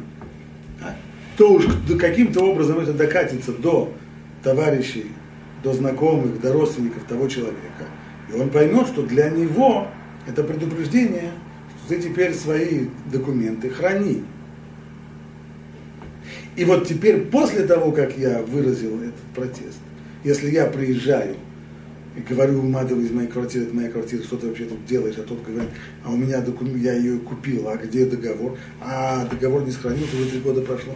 А? 0.81 0.97
То 1.37 1.55
уж 1.55 1.67
каким-то 1.99 2.45
образом 2.45 2.79
это 2.79 2.93
докатится 2.93 3.53
до 3.53 3.93
товарищей, 4.43 5.07
до 5.63 5.73
знакомых, 5.73 6.41
до 6.41 6.53
родственников 6.53 7.05
того 7.05 7.29
человека. 7.29 7.87
И 8.33 8.39
он 8.39 8.51
поймет, 8.51 8.87
что 8.87 9.03
для 9.03 9.31
него 9.31 9.89
это 10.27 10.45
предупреждение, 10.45 11.31
что 11.79 11.95
ты 11.95 12.03
теперь 12.03 12.35
свои 12.35 12.87
документы 13.13 13.71
храни. 13.71 14.25
И 16.57 16.65
вот 16.65 16.87
теперь, 16.87 17.23
после 17.27 17.67
того, 17.67 17.91
как 17.91 18.17
я 18.17 18.43
выразил 18.43 18.97
этот 19.01 19.15
протест, 19.35 19.79
если 20.23 20.51
я 20.51 20.67
приезжаю 20.67 21.37
и 22.17 22.21
говорю 22.21 22.61
Умадову 22.61 23.01
из 23.01 23.11
моей 23.11 23.29
квартиры, 23.29 23.65
это 23.65 23.75
моя 23.75 23.91
квартира, 23.91 24.23
что 24.23 24.37
ты 24.37 24.47
вообще 24.47 24.67
тут 24.67 24.87
делаешь, 24.87 25.17
а 25.19 25.23
тот 25.23 25.43
говорит, 25.43 25.71
а 26.05 26.13
у 26.13 26.17
меня 26.17 26.41
документ, 26.41 26.79
я 26.79 26.95
ее 26.95 27.19
купил, 27.19 27.69
а 27.69 27.77
где 27.77 28.07
договор? 28.07 28.57
А 28.81 29.27
договор 29.27 29.65
не 29.65 29.73
сохранился, 29.73 30.17
уже 30.17 30.31
три 30.31 30.41
года 30.41 30.61
прошло. 30.61 30.95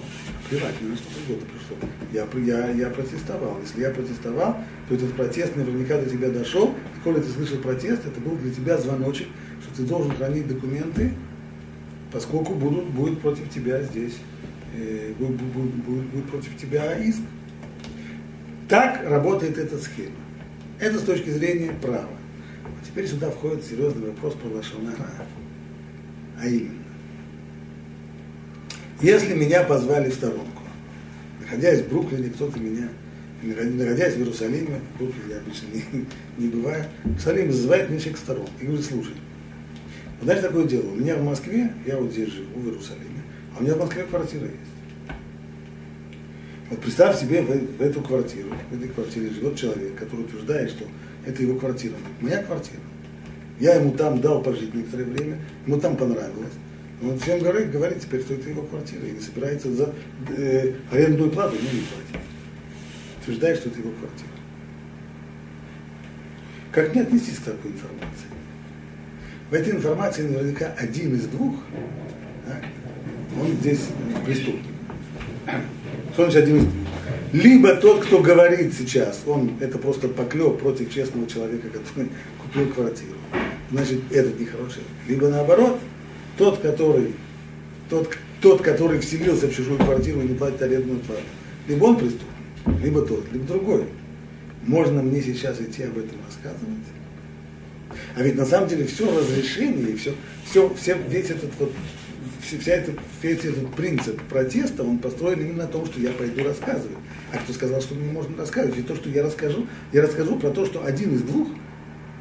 Плевать, 0.48 0.74
мне 0.80 0.96
что 0.96 1.06
три 1.06 1.34
года 1.34 1.46
прошло. 1.46 1.88
Я, 2.12 2.26
я, 2.44 2.70
я 2.70 2.90
протестовал. 2.90 3.58
Если 3.60 3.80
я 3.80 3.90
протестовал, 3.90 4.58
то 4.88 4.94
этот 4.94 5.12
протест 5.14 5.56
наверняка 5.56 6.00
до 6.00 6.08
тебя 6.08 6.30
дошел. 6.30 6.68
И 6.68 7.02
коли 7.02 7.20
ты 7.20 7.28
слышал 7.30 7.58
протест, 7.58 8.02
это 8.06 8.20
был 8.20 8.36
для 8.36 8.52
тебя 8.52 8.78
звоночек, 8.78 9.26
что 9.62 9.76
ты 9.76 9.82
должен 9.82 10.12
хранить 10.12 10.46
документы, 10.46 11.12
поскольку 12.12 12.54
будут, 12.54 12.86
будет 12.90 13.20
против 13.20 13.50
тебя 13.50 13.82
здесь, 13.82 14.14
будет, 15.18 15.36
будет, 15.36 15.74
будет, 15.74 16.04
будет 16.06 16.24
против 16.26 16.56
тебя 16.56 16.98
иск. 16.98 17.20
Так 18.68 19.02
работает 19.08 19.56
эта 19.58 19.78
схема. 19.78 20.16
Это 20.78 20.98
с 20.98 21.02
точки 21.02 21.30
зрения 21.30 21.72
права. 21.82 22.08
А 22.64 22.86
теперь 22.86 23.06
сюда 23.06 23.30
входит 23.30 23.64
серьезный 23.64 24.08
вопрос 24.08 24.34
про 24.34 24.48
Лашонара. 24.48 25.10
А 26.40 26.46
именно, 26.46 26.78
если 29.00 29.34
меня 29.34 29.62
позвали 29.64 30.10
в 30.10 30.14
сторонку, 30.14 30.62
находясь 31.40 31.82
в 31.82 31.88
Бруклине, 31.88 32.30
кто-то 32.30 32.58
меня, 32.60 32.88
находясь 33.42 34.14
в 34.14 34.18
Иерусалиме, 34.18 34.80
в 34.94 34.98
Бруклине 34.98 35.36
обычно 35.36 35.66
не, 35.72 36.04
не 36.36 36.48
бываю, 36.48 36.84
в 37.04 37.08
Иерусалиме 37.08 37.52
зазывает 37.52 37.88
меня 37.88 38.00
человек 38.00 38.18
в 38.18 38.22
сторонку 38.22 38.52
и 38.60 38.66
говорит, 38.66 38.84
слушай, 38.84 39.14
вот 40.18 40.24
знаешь, 40.24 40.42
такое 40.42 40.64
дело, 40.64 40.90
у 40.90 40.96
меня 40.96 41.16
в 41.16 41.24
Москве, 41.24 41.72
я 41.86 41.96
вот 41.96 42.12
здесь 42.12 42.32
живу, 42.32 42.60
в 42.60 42.66
Иерусалиме, 42.66 43.17
у 43.58 43.62
меня 43.62 43.74
в 43.74 43.78
Москве 43.78 44.04
квартира 44.04 44.44
есть. 44.44 44.56
Вот 46.70 46.80
представь 46.80 47.18
себе 47.18 47.42
в, 47.42 47.48
в 47.48 47.80
эту 47.80 48.00
квартиру, 48.02 48.50
в 48.70 48.76
этой 48.76 48.88
квартире 48.88 49.30
живет 49.30 49.56
человек, 49.56 49.96
который 49.96 50.26
утверждает, 50.26 50.70
что 50.70 50.84
это 51.26 51.42
его 51.42 51.58
квартира. 51.58 51.94
Моя 52.20 52.42
квартира. 52.42 52.80
Я 53.58 53.74
ему 53.74 53.92
там 53.92 54.20
дал 54.20 54.42
пожить 54.42 54.74
некоторое 54.74 55.04
время, 55.04 55.38
ему 55.66 55.80
там 55.80 55.96
понравилось. 55.96 56.52
Он 57.02 57.18
всем 57.18 57.40
говорит, 57.40 57.70
говорит 57.70 58.00
теперь, 58.00 58.20
что 58.20 58.34
это 58.34 58.48
его 58.50 58.62
квартира, 58.62 59.06
и 59.06 59.12
не 59.12 59.20
собирается 59.20 59.72
за 59.72 59.94
э, 60.36 60.74
арендную 60.90 61.30
плату 61.30 61.56
ему 61.56 61.64
не 61.64 61.80
платить. 61.80 62.26
Утверждает, 63.22 63.58
что 63.58 63.68
это 63.68 63.78
его 63.78 63.90
квартира. 63.90 64.28
Как 66.72 66.94
не 66.94 67.00
отнестись 67.00 67.38
к 67.38 67.44
такой 67.44 67.70
информации? 67.70 68.28
В 69.50 69.54
этой 69.54 69.72
информации 69.72 70.22
наверняка 70.22 70.74
один 70.76 71.14
из 71.14 71.26
двух, 71.26 71.56
да, 72.46 72.60
он 73.40 73.52
здесь 73.60 73.80
преступник. 74.24 74.64
Что 76.12 76.24
значит 76.24 76.44
один 76.44 76.56
из? 76.58 76.64
Либо 77.32 77.74
тот, 77.76 78.04
кто 78.04 78.20
говорит 78.20 78.72
сейчас, 78.74 79.22
он 79.26 79.52
это 79.60 79.78
просто 79.78 80.08
поклеп 80.08 80.58
против 80.58 80.92
честного 80.92 81.26
человека, 81.28 81.68
который 81.68 82.10
купил 82.42 82.72
квартиру. 82.72 83.12
Значит, 83.70 84.00
этот 84.10 84.40
нехороший. 84.40 84.82
Либо 85.06 85.28
наоборот, 85.28 85.78
тот, 86.38 86.58
который, 86.58 87.12
тот, 87.90 88.16
тот, 88.40 88.62
который 88.62 89.00
вселился 89.00 89.46
в 89.48 89.54
чужую 89.54 89.78
квартиру 89.78 90.22
и 90.22 90.28
не 90.28 90.34
платит 90.34 90.62
арендную 90.62 91.00
плату. 91.00 91.22
Либо 91.66 91.84
он 91.84 91.96
преступник, 91.96 92.82
либо 92.82 93.02
тот, 93.02 93.30
либо 93.30 93.46
другой. 93.46 93.84
Можно 94.66 95.02
мне 95.02 95.20
сейчас 95.20 95.60
идти 95.60 95.82
об 95.82 95.98
этом 95.98 96.18
рассказывать? 96.26 96.84
А 98.16 98.22
ведь 98.22 98.36
на 98.36 98.46
самом 98.46 98.68
деле 98.68 98.86
все 98.86 99.06
разрешение, 99.18 99.96
все, 99.96 100.14
все, 100.48 100.72
все, 100.74 100.96
весь 101.08 101.30
этот 101.30 101.50
вот, 101.58 101.72
вся 102.40 102.72
эта, 102.72 102.92
весь 103.22 103.44
этот 103.44 103.74
принцип 103.74 104.20
протеста, 104.22 104.82
он 104.82 104.98
построен 104.98 105.40
именно 105.40 105.64
на 105.64 105.66
том, 105.66 105.86
что 105.86 106.00
я 106.00 106.10
пойду 106.10 106.44
рассказывать. 106.44 106.96
А 107.32 107.38
кто 107.38 107.52
сказал, 107.52 107.80
что 107.80 107.94
мне 107.94 108.10
можно 108.10 108.36
рассказывать? 108.36 108.78
И 108.78 108.82
то, 108.82 108.94
что 108.94 109.08
я 109.10 109.22
расскажу, 109.22 109.66
я 109.92 110.02
расскажу 110.02 110.36
про 110.36 110.50
то, 110.50 110.64
что 110.66 110.84
один 110.84 111.14
из 111.14 111.22
двух, 111.22 111.48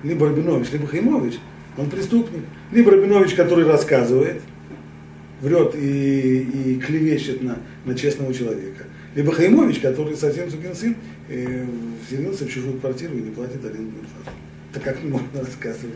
либо 0.03 0.27
Рабинович, 0.27 0.71
либо 0.71 0.87
Хаймович, 0.87 1.35
он 1.77 1.89
преступник. 1.89 2.43
Либо 2.71 2.91
Рабинович, 2.91 3.33
который 3.33 3.65
рассказывает, 3.65 4.41
врет 5.41 5.75
и, 5.75 6.39
и 6.39 6.75
клевещет 6.79 7.41
на, 7.41 7.59
на 7.85 7.95
честного 7.95 8.33
человека. 8.33 8.85
Либо 9.15 9.31
Хаймович, 9.31 9.79
который 9.79 10.15
совсем 10.15 10.49
сукин 10.49 10.75
сын, 10.75 10.95
э, 11.29 11.65
вселился 12.05 12.45
в 12.45 12.49
чужую 12.49 12.79
квартиру 12.79 13.17
и 13.17 13.21
не 13.21 13.31
платит 13.31 13.63
арендную 13.63 13.91
плату. 13.91 14.37
Так 14.73 14.83
как 14.83 15.03
можно 15.03 15.39
рассказывать 15.39 15.95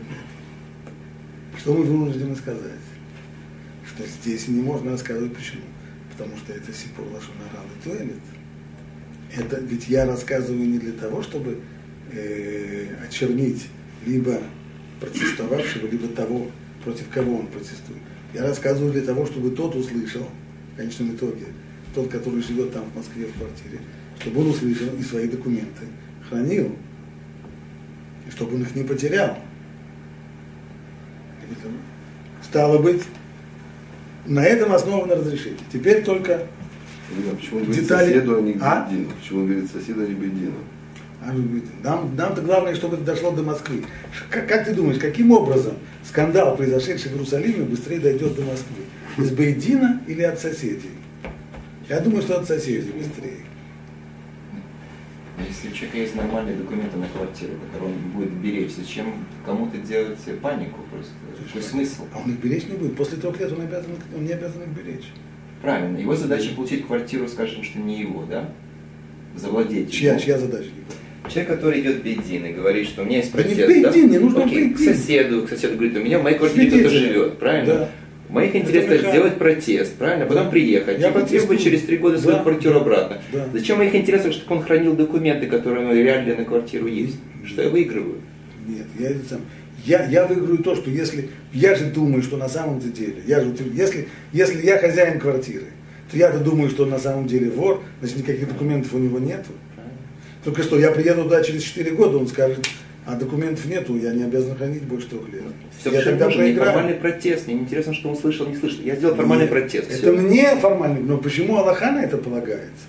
Что 1.58 1.74
мы 1.74 1.84
вынуждены 1.84 2.34
сказать? 2.34 2.81
Что 3.94 4.06
здесь 4.06 4.48
не 4.48 4.62
можно 4.62 4.92
рассказывать 4.92 5.34
почему? 5.34 5.62
Потому 6.12 6.36
что 6.38 6.52
это 6.52 6.72
Сипур 6.72 7.04
Лашонарал 7.06 7.64
и 7.76 7.84
Туэлит. 7.84 8.22
Это 9.36 9.60
ведь 9.60 9.88
я 9.88 10.06
рассказываю 10.06 10.66
не 10.66 10.78
для 10.78 10.92
того, 10.92 11.22
чтобы 11.22 11.58
э, 12.10 12.86
очернить 13.06 13.66
либо 14.06 14.38
протестовавшего, 15.00 15.88
либо 15.88 16.08
того, 16.08 16.50
против 16.84 17.08
кого 17.10 17.38
он 17.38 17.46
протестует. 17.48 18.00
Я 18.34 18.42
рассказываю 18.42 18.92
для 18.92 19.02
того, 19.02 19.26
чтобы 19.26 19.50
тот 19.50 19.74
услышал, 19.74 20.26
в 20.72 20.76
конечном 20.76 21.14
итоге, 21.14 21.46
тот, 21.94 22.08
который 22.10 22.42
живет 22.42 22.72
там 22.72 22.84
в 22.84 22.96
Москве 22.96 23.26
в 23.26 23.38
квартире, 23.38 23.80
чтобы 24.20 24.40
он 24.40 24.50
услышал 24.50 24.94
и 24.98 25.02
свои 25.02 25.28
документы 25.28 25.86
хранил, 26.28 26.74
и 28.26 28.30
чтобы 28.30 28.54
он 28.54 28.62
их 28.62 28.74
не 28.74 28.84
потерял. 28.84 29.38
Стало 32.42 32.78
быть, 32.78 33.02
на 34.26 34.44
этом 34.44 34.72
основано 34.72 35.14
разрешение. 35.16 35.58
Теперь 35.72 36.04
только 36.04 36.46
Почему 37.36 37.60
он 37.60 37.70
детали... 37.70 38.06
соседу, 38.06 38.38
а 38.38 38.40
не 38.40 38.56
а? 38.60 38.88
Почему 39.20 39.40
он 39.40 39.46
говорит 39.46 39.70
соседу, 39.70 40.02
а 40.02 40.06
не 40.06 40.14
бедину? 40.14 40.54
Нам, 41.82 42.16
нам-то 42.16 42.40
главное, 42.40 42.74
чтобы 42.74 42.96
это 42.96 43.04
дошло 43.04 43.30
до 43.30 43.42
Москвы. 43.42 43.84
Как, 44.28 44.48
как 44.48 44.64
ты 44.64 44.74
думаешь, 44.74 44.98
каким 44.98 45.30
образом 45.30 45.74
скандал, 46.04 46.56
произошедший 46.56 47.10
в 47.10 47.14
Иерусалиме, 47.14 47.64
быстрее 47.64 48.00
дойдет 48.00 48.34
до 48.34 48.42
Москвы? 48.42 48.82
Из 49.18 49.30
Бейдина 49.30 50.02
или 50.06 50.22
от 50.22 50.40
соседей? 50.40 50.90
Я 51.88 52.00
думаю, 52.00 52.22
что 52.22 52.40
от 52.40 52.48
соседей 52.48 52.90
быстрее. 52.90 53.44
Если 55.46 55.68
у 55.68 55.72
человека 55.72 55.98
есть 55.98 56.14
нормальные 56.14 56.56
документы 56.56 56.96
на 56.96 57.06
квартиру, 57.08 57.52
которые 57.66 57.94
он 57.94 58.10
будет 58.12 58.32
беречь, 58.32 58.72
зачем 58.72 59.24
кому-то 59.44 59.76
делать 59.78 60.18
панику 60.40 60.80
просто? 60.90 61.12
Какой 61.46 61.62
смысл? 61.62 62.02
А 62.14 62.18
он 62.18 62.32
их 62.32 62.38
беречь 62.38 62.66
не 62.66 62.76
будет. 62.76 62.96
После 62.96 63.18
трех 63.18 63.38
лет 63.40 63.52
он, 63.52 63.62
обязан, 63.62 63.90
он 64.16 64.24
не 64.24 64.32
обязан 64.32 64.62
их 64.62 64.68
беречь. 64.68 65.06
Правильно. 65.62 65.98
Его 65.98 66.16
задача 66.16 66.54
получить 66.54 66.86
квартиру, 66.86 67.28
скажем, 67.28 67.62
что 67.62 67.78
не 67.78 68.00
его, 68.00 68.24
да? 68.24 68.48
Завладеть. 69.36 69.92
Чья, 69.92 70.18
чья 70.18 70.38
задача? 70.38 70.66
Не 70.66 71.30
Человек, 71.30 71.48
который 71.52 71.80
идет 71.80 71.96
в 71.96 72.02
Бейдин 72.02 72.46
и 72.46 72.52
говорит, 72.52 72.86
что 72.86 73.02
у 73.02 73.04
меня 73.04 73.18
есть 73.18 73.32
протест, 73.32 73.56
да? 73.56 73.66
Не 73.66 73.82
Бейдин, 73.82 74.08
да? 74.08 74.12
не 74.12 74.18
нужно 74.18 74.44
Окей, 74.44 74.70
к 74.70 74.78
соседу, 74.78 75.42
к 75.42 75.48
соседу 75.48 75.74
говорит, 75.74 75.96
у 75.96 76.00
меня 76.00 76.18
в 76.18 76.24
моей 76.24 76.36
квартире 76.36 76.68
кто-то 76.68 76.90
живет, 76.90 77.38
правильно? 77.38 77.74
Да. 77.74 77.88
В 78.28 78.34
моих 78.34 78.56
интересах 78.56 79.10
сделать 79.10 79.36
протест, 79.36 79.94
правильно? 79.96 80.26
Потом 80.26 80.44
да. 80.44 80.50
приехать 80.50 80.98
Я 80.98 81.10
и 81.10 81.26
требовать 81.26 81.62
через 81.62 81.82
три 81.82 81.98
года 81.98 82.18
свою 82.18 82.38
да. 82.38 82.42
квартиру 82.42 82.80
обратно. 82.80 83.18
Да. 83.32 83.46
Зачем 83.52 83.76
в 83.76 83.78
моих 83.78 83.94
интересах, 83.94 84.32
чтобы 84.32 84.56
он 84.56 84.62
хранил 84.62 84.94
документы, 84.96 85.46
которые 85.46 85.86
у 85.86 85.92
него 85.92 86.02
реально 86.02 86.34
на 86.34 86.44
квартиру 86.44 86.86
есть? 86.86 87.18
Что 87.44 87.62
я 87.62 87.68
выигрываю? 87.68 88.16
Нет, 88.66 88.86
я 88.98 89.10
это 89.10 89.28
сам. 89.28 89.40
Я, 89.84 90.06
я 90.06 90.26
выиграю 90.26 90.58
то, 90.58 90.76
что 90.76 90.90
если, 90.90 91.30
я 91.52 91.74
же 91.74 91.86
думаю, 91.86 92.22
что 92.22 92.36
на 92.36 92.48
самом 92.48 92.78
деле, 92.80 93.22
я 93.26 93.40
же, 93.40 93.54
если, 93.72 94.08
если 94.32 94.64
я 94.64 94.78
хозяин 94.78 95.18
квартиры, 95.18 95.66
то 96.10 96.16
я-то 96.16 96.38
думаю, 96.38 96.70
что 96.70 96.84
он 96.84 96.90
на 96.90 96.98
самом 96.98 97.26
деле 97.26 97.50
вор, 97.50 97.82
значит 98.00 98.18
никаких 98.18 98.48
документов 98.48 98.94
у 98.94 98.98
него 98.98 99.18
нету. 99.18 99.50
Только 100.44 100.62
что 100.62 100.78
я 100.78 100.90
приеду 100.90 101.24
туда 101.24 101.42
через 101.42 101.62
4 101.62 101.92
года, 101.92 102.18
он 102.18 102.28
скажет, 102.28 102.66
а 103.04 103.16
документов 103.16 103.64
нету, 103.64 103.96
я 103.96 104.12
не 104.12 104.22
обязан 104.22 104.56
хранить 104.56 104.82
больше 104.82 105.08
трех 105.08 105.28
лет. 105.32 105.42
Все 105.78 105.90
я 105.90 106.02
тогда 106.02 106.28
проиграю. 106.28 106.72
формальный 106.72 106.94
протест. 106.94 107.46
Мне 107.46 107.56
интересно, 107.56 107.94
что 107.94 108.10
он 108.10 108.16
слышал, 108.16 108.46
не 108.46 108.56
слышал. 108.56 108.80
Я 108.82 108.94
сделал 108.94 109.16
формальный 109.16 109.44
Нет, 109.44 109.50
протест. 109.50 109.90
Это 109.90 109.98
все. 109.98 110.12
мне 110.12 110.56
формальный, 110.56 111.00
но 111.00 111.18
почему 111.18 111.56
Аллаха 111.56 111.90
на 111.90 112.04
это 112.04 112.16
полагается? 112.18 112.86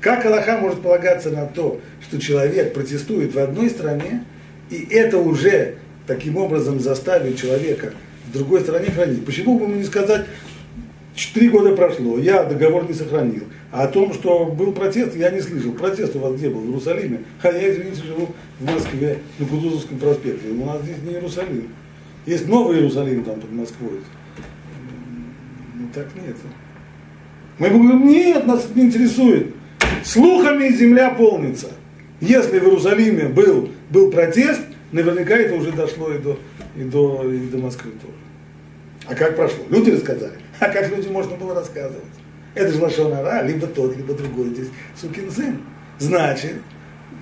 Как 0.00 0.24
Аллаха 0.26 0.58
может 0.58 0.80
полагаться 0.80 1.30
на 1.30 1.46
то, 1.46 1.80
что 2.00 2.20
человек 2.20 2.72
протестует 2.72 3.34
в 3.34 3.38
одной 3.38 3.70
стране 3.70 4.24
И 4.70 4.86
это 4.90 5.18
уже 5.18 5.76
таким 6.06 6.36
образом 6.36 6.80
заставит 6.80 7.38
человека 7.38 7.92
в 8.28 8.32
другой 8.32 8.60
стране 8.60 8.90
хранить. 8.90 9.24
Почему 9.24 9.58
бы 9.58 9.64
ему 9.64 9.76
не 9.76 9.84
сказать, 9.84 10.26
Три 11.34 11.50
года 11.50 11.76
прошло, 11.76 12.18
я 12.18 12.42
договор 12.44 12.88
не 12.88 12.94
сохранил. 12.94 13.44
А 13.70 13.84
о 13.84 13.88
том, 13.88 14.14
что 14.14 14.46
был 14.46 14.72
протест, 14.72 15.14
я 15.14 15.30
не 15.30 15.40
слышал. 15.40 15.72
Протест 15.72 16.16
у 16.16 16.20
вас 16.20 16.34
где 16.34 16.48
был? 16.48 16.60
В 16.60 16.66
Иерусалиме? 16.66 17.20
А 17.42 17.48
я, 17.48 17.70
извините, 17.70 18.02
живу 18.02 18.28
в 18.58 18.64
Москве, 18.64 19.18
на 19.38 19.46
Кутузовском 19.46 19.98
проспекте. 19.98 20.48
У 20.48 20.64
нас 20.64 20.82
здесь 20.82 20.96
не 21.04 21.14
Иерусалим. 21.14 21.68
Есть 22.24 22.48
новый 22.48 22.78
Иерусалим 22.78 23.24
там 23.24 23.40
под 23.40 23.52
Москвой. 23.52 24.00
Ну 25.74 25.88
так 25.94 26.08
нет. 26.14 26.36
Мы 27.58 27.68
говорим, 27.68 28.06
нет, 28.06 28.46
нас 28.46 28.64
это 28.64 28.78
не 28.78 28.86
интересует. 28.86 29.54
Слухами 30.04 30.68
земля 30.70 31.10
полнится. 31.10 31.68
Если 32.20 32.58
в 32.58 32.64
Иерусалиме 32.64 33.28
был, 33.28 33.70
был 33.90 34.10
протест, 34.10 34.62
наверняка 34.92 35.36
это 35.36 35.54
уже 35.54 35.72
дошло 35.72 36.12
и 36.12 36.18
до, 36.18 36.38
и 36.76 36.84
до, 36.84 37.30
и 37.30 37.48
до 37.48 37.58
Москвы 37.58 37.92
тоже. 37.92 38.14
А 39.06 39.14
как 39.14 39.36
прошло? 39.36 39.64
Люди 39.68 39.90
рассказали. 39.90 40.38
А 40.60 40.68
как 40.68 40.90
людям 40.90 41.12
можно 41.12 41.36
было 41.36 41.54
рассказывать? 41.54 42.04
Это 42.54 42.72
же 42.72 42.80
лошонара, 42.80 43.44
либо 43.44 43.66
тот, 43.66 43.96
либо 43.96 44.14
другой 44.14 44.50
здесь 44.50 44.68
сукин 44.94 45.30
сын. 45.30 45.58
Значит, 45.98 46.56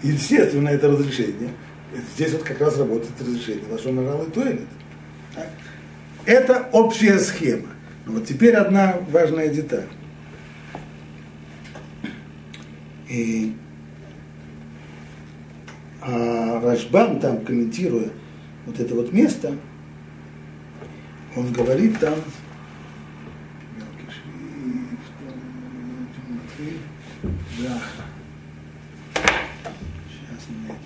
естественно, 0.02 0.68
это 0.68 0.88
разрешение. 0.88 1.50
Здесь 2.14 2.32
вот 2.32 2.42
как 2.42 2.60
раз 2.60 2.78
работает 2.78 3.12
разрешение 3.20 3.64
лошонара 3.70 4.22
и 4.24 4.30
туалет. 4.30 4.68
Это 6.26 6.68
общая 6.72 7.18
схема. 7.18 7.68
Но 8.06 8.12
вот 8.12 8.26
теперь 8.26 8.54
одна 8.54 8.98
важная 9.10 9.48
деталь. 9.48 9.88
И 13.08 13.54
а 16.02 16.60
Рашбам 16.60 17.20
там, 17.20 17.44
комментируя 17.44 18.10
вот 18.66 18.78
это 18.80 18.94
вот 18.94 19.12
место, 19.12 19.54
он 21.36 21.52
говорит 21.52 21.98
там, 21.98 22.14
Да. 27.62 27.78
Сейчас 30.08 30.48
найду. 30.48 30.80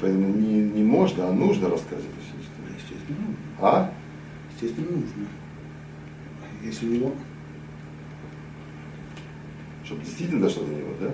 Поэтому 0.00 0.28
не, 0.28 0.62
не 0.62 0.82
можно, 0.82 1.28
а 1.28 1.32
нужно 1.32 1.68
рассказывать 1.68 2.06
эту 2.06 2.42
историю. 2.42 2.74
Естественно, 2.78 3.18
нужно. 3.18 3.36
А? 3.60 3.92
Естественно, 4.54 4.90
нужно. 4.90 5.26
Если 6.62 6.88
у 6.88 6.92
него... 6.92 7.14
Чтобы 9.90 10.04
действительно 10.04 10.42
дошло 10.42 10.62
до 10.62 10.72
него, 10.72 10.94
да? 11.00 11.10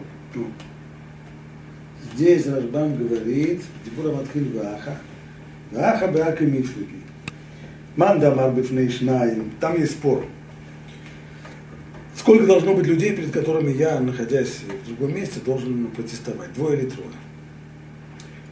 Здесь 2.12 2.46
Рашбам 2.46 2.94
говорит, 2.94 3.62
Дибура 3.86 4.12
Матхиль 4.12 4.52
Ваха, 4.52 4.98
Ваха 5.70 6.08
Беака 6.08 6.44
Мифлиги. 6.44 7.00
Мандамар 7.96 8.52
Бифнейшнаем. 8.52 9.50
Там 9.60 9.78
есть 9.78 9.92
спор. 9.92 10.26
Сколько 12.14 12.44
должно 12.46 12.74
быть 12.74 12.86
людей, 12.86 13.16
перед 13.16 13.30
которыми 13.30 13.72
я, 13.72 13.98
находясь 13.98 14.60
в 14.84 14.88
другом 14.88 15.16
месте, 15.16 15.40
должен 15.40 15.86
протестовать? 15.86 16.52
Двое 16.52 16.80
или 16.80 16.90
трое? 16.90 17.08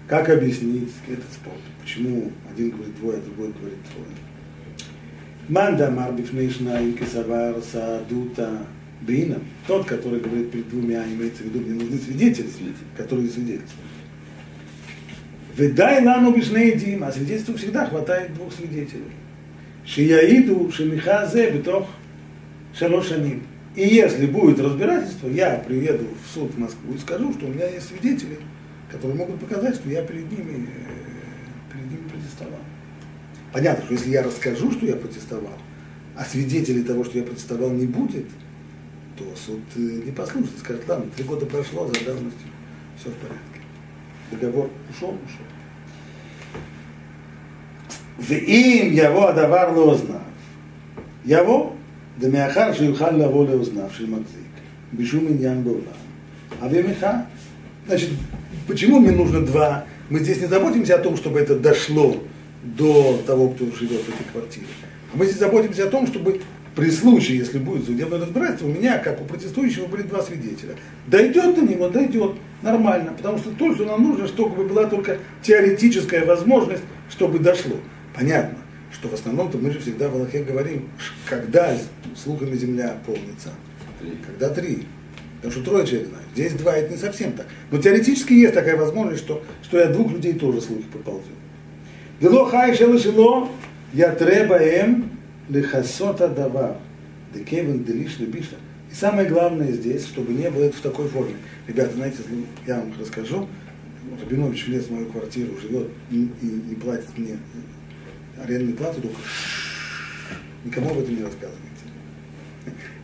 Как 0.08 0.30
объяснить 0.30 0.92
этот 1.06 1.30
спор? 1.34 1.52
Почему 1.82 2.32
один 2.50 2.70
говорит 2.70 2.96
двое, 2.96 3.18
а 3.18 3.20
другой 3.20 3.52
говорит 3.52 3.78
трое? 3.92 4.08
Мандамар 5.48 6.14
Бифнейшнаем 6.14 6.94
Кесавар 6.94 7.56
Саадута 7.60 8.60
Бина. 9.00 9.38
Тот, 9.66 9.86
который 9.86 10.20
говорит 10.20 10.50
перед 10.50 10.68
двумя, 10.68 11.04
имеется 11.04 11.42
в 11.42 11.46
виду, 11.46 11.60
мне 11.60 11.74
нужны 11.74 11.98
свидетели, 11.98 12.48
которые 12.96 13.28
свидетельствуют. 13.28 13.90
Выдай 15.56 16.04
лану 16.04 16.34
бишнеидим, 16.34 17.04
а 17.04 17.12
свидетельству 17.12 17.56
всегда 17.56 17.86
хватает 17.86 18.34
двух 18.34 18.52
свидетелей. 18.52 19.12
Шияиду 19.86 20.70
Шемихазе 20.72 21.50
битох 21.50 21.86
шалошаним. 22.76 23.42
И 23.76 23.86
если 23.86 24.26
будет 24.26 24.60
разбирательство, 24.60 25.28
я 25.28 25.56
приеду 25.56 26.06
в 26.24 26.34
суд 26.34 26.52
в 26.52 26.58
Москву 26.58 26.94
и 26.94 26.98
скажу, 26.98 27.32
что 27.32 27.46
у 27.46 27.50
меня 27.50 27.68
есть 27.68 27.88
свидетели, 27.88 28.38
которые 28.90 29.16
могут 29.16 29.40
показать, 29.40 29.76
что 29.76 29.88
я 29.90 30.02
перед 30.02 30.30
ними, 30.30 30.68
э, 30.68 31.72
перед 31.72 31.90
ними 31.90 32.08
протестовал. 32.08 32.60
Понятно, 33.52 33.84
что 33.84 33.94
если 33.94 34.10
я 34.10 34.22
расскажу, 34.22 34.70
что 34.72 34.86
я 34.86 34.96
протестовал, 34.96 35.58
а 36.16 36.24
свидетелей 36.24 36.82
того, 36.82 37.04
что 37.04 37.18
я 37.18 37.24
протестовал, 37.24 37.70
не 37.70 37.86
будет, 37.86 38.26
то 39.17 39.23
суд 39.35 39.61
э, 39.75 39.79
не 39.79 40.11
послушает, 40.11 40.59
скажет, 40.59 40.87
ладно, 40.87 41.05
три 41.15 41.25
года 41.25 41.45
прошло, 41.45 41.87
за 41.87 42.05
давностью, 42.05 42.47
все 42.97 43.09
в 43.09 43.15
порядке. 43.15 43.61
Договор 44.31 44.69
ушел, 44.89 45.09
ушел. 45.09 45.45
ואם 48.21 48.89
יבוא 48.93 49.29
הדבר 49.29 49.71
לאוזניו, 49.71 50.15
יבוא, 51.25 51.71
דמאחר 52.19 52.73
שיוכל 52.73 53.11
לבוא 53.11 53.47
לאוזניו 53.47 53.89
של 53.91 54.09
מחזיק, 54.09 54.49
בשום 54.93 55.27
עניין 55.27 55.63
בעולם. 55.63 55.99
Авиамеха. 56.61 57.25
Значит, 57.87 58.09
почему 58.67 58.99
мне 58.99 59.11
нужно 59.11 59.45
два? 59.45 59.85
Мы 60.09 60.19
здесь 60.19 60.41
не 60.41 60.47
заботимся 60.47 60.95
о 60.95 60.99
том, 60.99 61.15
чтобы 61.17 61.39
это 61.39 61.57
дошло 61.57 62.17
до 62.63 63.21
того, 63.25 63.49
кто 63.49 63.65
живет 63.65 64.01
в 64.01 64.09
этой 64.09 64.31
квартире. 64.31 64.67
А 65.13 65.17
мы 65.17 65.25
здесь 65.25 65.37
заботимся 65.37 65.85
о 65.85 65.89
том, 65.89 66.07
чтобы 66.07 66.41
при 66.74 66.90
случае, 66.90 67.38
если 67.38 67.58
будет 67.58 67.84
судебное 67.84 68.20
разбирательство, 68.20 68.66
у 68.66 68.70
меня, 68.70 68.98
как 68.98 69.20
у 69.20 69.24
протестующего, 69.24 69.86
были 69.86 70.02
два 70.02 70.22
свидетеля. 70.22 70.74
Дойдет 71.06 71.54
до 71.54 71.62
него, 71.62 71.88
дойдет, 71.88 72.32
нормально, 72.62 73.12
потому 73.16 73.38
что 73.38 73.50
то, 73.50 73.74
что 73.74 73.84
нам 73.84 74.02
нужно, 74.02 74.26
чтобы 74.26 74.64
была 74.64 74.86
только 74.86 75.18
теоретическая 75.42 76.24
возможность, 76.24 76.82
чтобы 77.08 77.38
дошло. 77.38 77.76
Понятно, 78.14 78.58
что 78.92 79.08
в 79.08 79.14
основном-то 79.14 79.58
мы 79.58 79.70
же 79.70 79.78
всегда 79.78 80.08
в 80.08 80.16
Аллахе 80.16 80.42
говорим, 80.42 80.88
когда 81.26 81.76
слухами 82.16 82.56
земля 82.56 82.96
полнится. 83.06 83.50
Когда 84.26 84.48
три. 84.50 84.84
Потому 85.36 85.52
что 85.52 85.70
трое 85.70 85.86
человек 85.86 86.08
знают. 86.08 86.28
Здесь 86.34 86.52
два, 86.54 86.74
это 86.76 86.90
не 86.92 86.98
совсем 86.98 87.32
так. 87.32 87.46
Но 87.70 87.78
теоретически 87.78 88.32
есть 88.32 88.54
такая 88.54 88.76
возможность, 88.76 89.22
что, 89.22 89.42
что 89.62 89.78
я 89.78 89.86
двух 89.86 90.10
людей 90.12 90.32
тоже 90.32 90.60
слухи 90.60 90.84
поползет. 90.92 91.26
Дело 92.20 92.48
хай 92.48 92.74
шело 92.74 93.48
я 93.92 94.10
треба 94.10 94.56
эм 94.56 95.13
лихасота 95.48 96.28
давар. 96.28 96.76
Декевен 97.34 97.84
делиш 97.84 98.18
лебиша. 98.18 98.56
И 98.90 98.94
самое 98.94 99.28
главное 99.28 99.72
здесь, 99.72 100.06
чтобы 100.06 100.32
не 100.32 100.48
было 100.50 100.64
это 100.64 100.76
в 100.76 100.80
такой 100.80 101.08
форме. 101.08 101.36
Ребята, 101.66 101.94
знаете, 101.94 102.18
я 102.66 102.78
вам 102.78 102.92
расскажу. 102.98 103.48
Рабинович 104.20 104.66
влез 104.66 104.84
в 104.84 104.92
мою 104.92 105.06
квартиру, 105.06 105.58
живет 105.58 105.88
и, 106.10 106.28
и, 106.42 106.72
и 106.72 106.74
платит 106.74 107.16
мне 107.16 107.38
арендную 108.40 108.76
плату, 108.76 109.00
только 109.00 109.16
никому 110.64 110.90
об 110.90 110.98
этом 110.98 111.16
не 111.16 111.22
рассказывайте. 111.22 111.60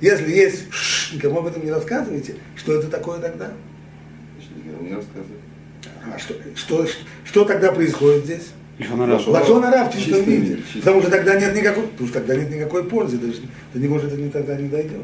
Если 0.01 0.31
есть 0.31 0.65
никому 1.13 1.39
об 1.39 1.47
этом 1.47 1.65
не 1.65 1.71
рассказывайте, 1.71 2.37
что 2.57 2.75
это 2.75 2.89
такое 2.89 3.19
тогда? 3.19 3.53
Не 4.81 4.95
рассказывай. 4.95 5.39
А 6.05 6.19
что, 6.19 6.35
что, 6.55 6.87
что, 6.87 6.99
что 7.25 7.45
тогда 7.45 7.73
происходит 7.73 8.25
здесь? 8.25 8.49
Лашонара 8.89 9.85
в 9.89 9.95
чистом 9.95 10.25
виде. 10.25 10.59
Потому 10.75 11.03
что 11.03 11.11
тогда 11.11 11.39
нет 11.39 11.55
никакой, 11.55 11.85
потому 11.85 12.09
что 12.09 12.19
тогда 12.19 12.37
нет 12.37 12.51
никакой 12.51 12.85
пользы, 12.85 13.19
даже 13.19 13.41
до 13.75 13.81
него 13.81 13.99
же 13.99 14.07
это 14.07 14.17
не, 14.17 14.31
тогда 14.31 14.57
не 14.57 14.69
дойдет. 14.69 15.03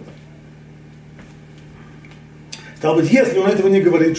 Стало 2.77 3.01
быть, 3.01 3.11
если 3.11 3.39
он 3.39 3.49
этого 3.49 3.69
не 3.69 3.81
говорит, 3.81 4.19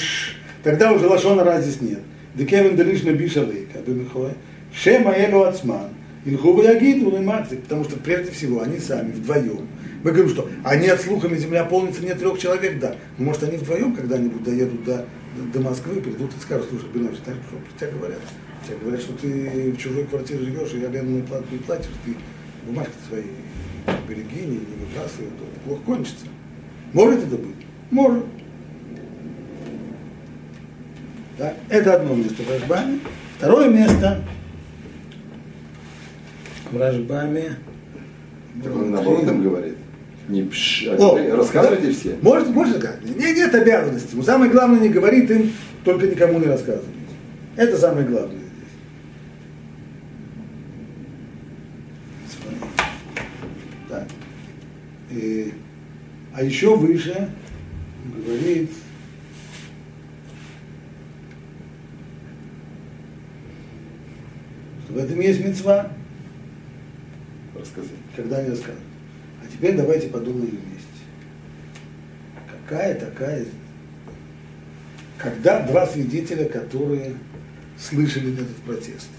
тогда 0.64 0.92
уже 0.92 1.08
лашонара 1.08 1.62
здесь 1.62 1.82
нет. 1.82 2.00
Декевин 2.36 2.76
делишна 2.76 3.12
бишалейка, 3.12 3.80
бемихоя, 3.86 4.34
шема 4.74 5.14
элу 5.14 5.44
ацман, 5.44 5.90
Ильху 6.26 6.62
Ягиду 6.62 7.10
Лемакзик, 7.10 7.64
потому 7.64 7.84
что 7.86 7.98
прежде 7.98 8.32
всего 8.32 8.62
они 8.62 8.80
сами 8.80 9.12
вдвоем. 9.12 9.68
Мы 10.04 10.12
говорим, 10.12 10.30
что 10.30 10.50
они 10.64 10.88
от 10.88 11.02
слухами 11.02 11.36
земля 11.38 11.64
полнится 11.64 12.04
не 12.04 12.14
трех 12.14 12.38
человек, 12.40 12.80
да. 12.80 12.96
Но 13.18 13.26
может 13.26 13.44
они 13.44 13.58
вдвоем 13.58 13.96
когда-нибудь 13.96 14.44
доедут 14.44 14.84
до, 14.84 15.06
до 15.54 15.60
Москвы, 15.62 16.02
придут 16.02 16.32
и 16.38 16.42
скажут, 16.42 16.68
слушай, 16.70 16.90
Белович, 16.94 17.18
так 17.26 17.36
что 17.48 17.58
про 17.58 17.80
тебя 17.80 17.98
говорят. 17.98 18.20
Тебе 18.68 18.78
говорят, 18.82 19.02
что 19.02 19.14
ты 19.14 19.72
в 19.72 19.78
чужой 19.78 20.04
квартире 20.06 20.40
живешь 20.40 20.74
и 20.74 20.84
арендную 20.84 21.24
плату 21.24 21.46
не 21.52 21.60
платишь, 21.60 21.88
ты 22.04 22.14
бумажки 22.66 22.92
свои 23.08 23.24
береги, 24.08 24.42
не, 24.42 24.58
не 24.58 24.86
выбрасывай, 24.86 25.28
то 25.28 25.60
плохо 25.66 25.82
кончится. 25.86 26.26
Может 26.94 27.24
это 27.24 27.38
быть? 27.38 27.66
Может. 27.92 28.26
Да? 31.38 31.54
Это 31.70 31.96
одно 31.96 32.16
место 32.16 32.44
в 32.44 32.52
Рашбаме. 32.52 33.00
Второе 33.38 33.70
место 33.70 34.22
в 36.72 36.78
Рашбаме. 36.78 37.58
Так 38.64 38.76
он 38.76 38.92
наоборот 38.92 39.24
им 39.24 39.44
говорит. 39.44 39.78
Не 40.28 40.44
пш, 40.44 40.88
а 40.90 40.96
О, 40.98 41.38
рассказывайте 41.38 41.88
да, 41.88 41.94
все. 41.94 42.18
Может, 42.22 42.50
может 42.50 42.80
сказать. 42.80 43.02
Нет, 43.04 43.38
нет 43.38 43.56
обязанности. 43.56 44.14
Но 44.14 44.24
самое 44.24 44.52
главное 44.52 44.82
не 44.82 44.90
говорит 44.90 45.32
им, 45.32 45.54
только 45.86 46.08
никому 46.08 46.40
не 46.40 46.48
рассказывать. 46.48 46.90
Это 47.56 47.78
самое 47.78 48.06
главное 48.06 48.36
здесь. 48.36 48.48
Так. 53.88 54.08
И, 55.12 55.54
а 56.38 56.44
еще 56.44 56.76
выше 56.76 57.32
говорит, 58.06 58.70
что 64.84 64.94
в 64.94 64.98
этом 65.00 65.20
есть 65.20 65.44
мецва. 65.44 65.92
Рассказать. 67.60 67.90
Когда 68.16 68.38
они 68.38 68.52
расскажут. 68.52 68.82
А 69.44 69.52
теперь 69.52 69.76
давайте 69.76 70.10
подумаем 70.10 70.52
вместе. 70.52 70.88
Какая 72.52 72.94
такая... 73.00 73.46
Когда 75.18 75.66
два 75.66 75.88
свидетеля, 75.88 76.48
которые 76.48 77.16
слышали 77.80 78.34
этот 78.34 78.58
протест, 78.58 79.10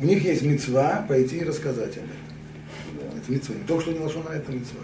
у 0.00 0.04
них 0.04 0.24
есть 0.24 0.42
мецва 0.42 1.06
пойти 1.08 1.36
и 1.36 1.44
рассказать 1.44 1.96
об 1.96 2.06
этом. 2.06 3.18
Это 3.18 3.30
мецва. 3.30 3.54
Не 3.54 3.62
то, 3.62 3.80
что 3.80 3.92
не 3.92 4.00
лошона, 4.00 4.30
это 4.30 4.50
мецва. 4.50 4.80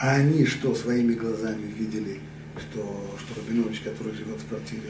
А 0.00 0.14
они 0.14 0.46
что, 0.46 0.74
своими 0.74 1.12
глазами 1.12 1.70
видели, 1.78 2.20
что, 2.56 3.16
что 3.18 3.38
Рабинович, 3.38 3.80
который 3.80 4.14
живет 4.14 4.40
в 4.40 4.48
квартире, 4.48 4.88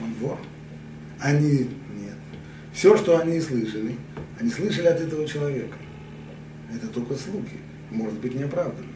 он, 0.00 0.06
он 0.06 0.14
вор? 0.14 0.38
Они 1.20 1.68
нет. 1.94 2.16
Все, 2.72 2.96
что 2.96 3.18
они 3.18 3.38
слышали, 3.38 3.96
они 4.40 4.50
слышали 4.50 4.86
от 4.86 4.98
этого 4.98 5.28
человека. 5.28 5.76
Это 6.74 6.86
только 6.86 7.16
слухи, 7.16 7.58
может 7.90 8.18
быть 8.18 8.34
неоправданные. 8.34 8.88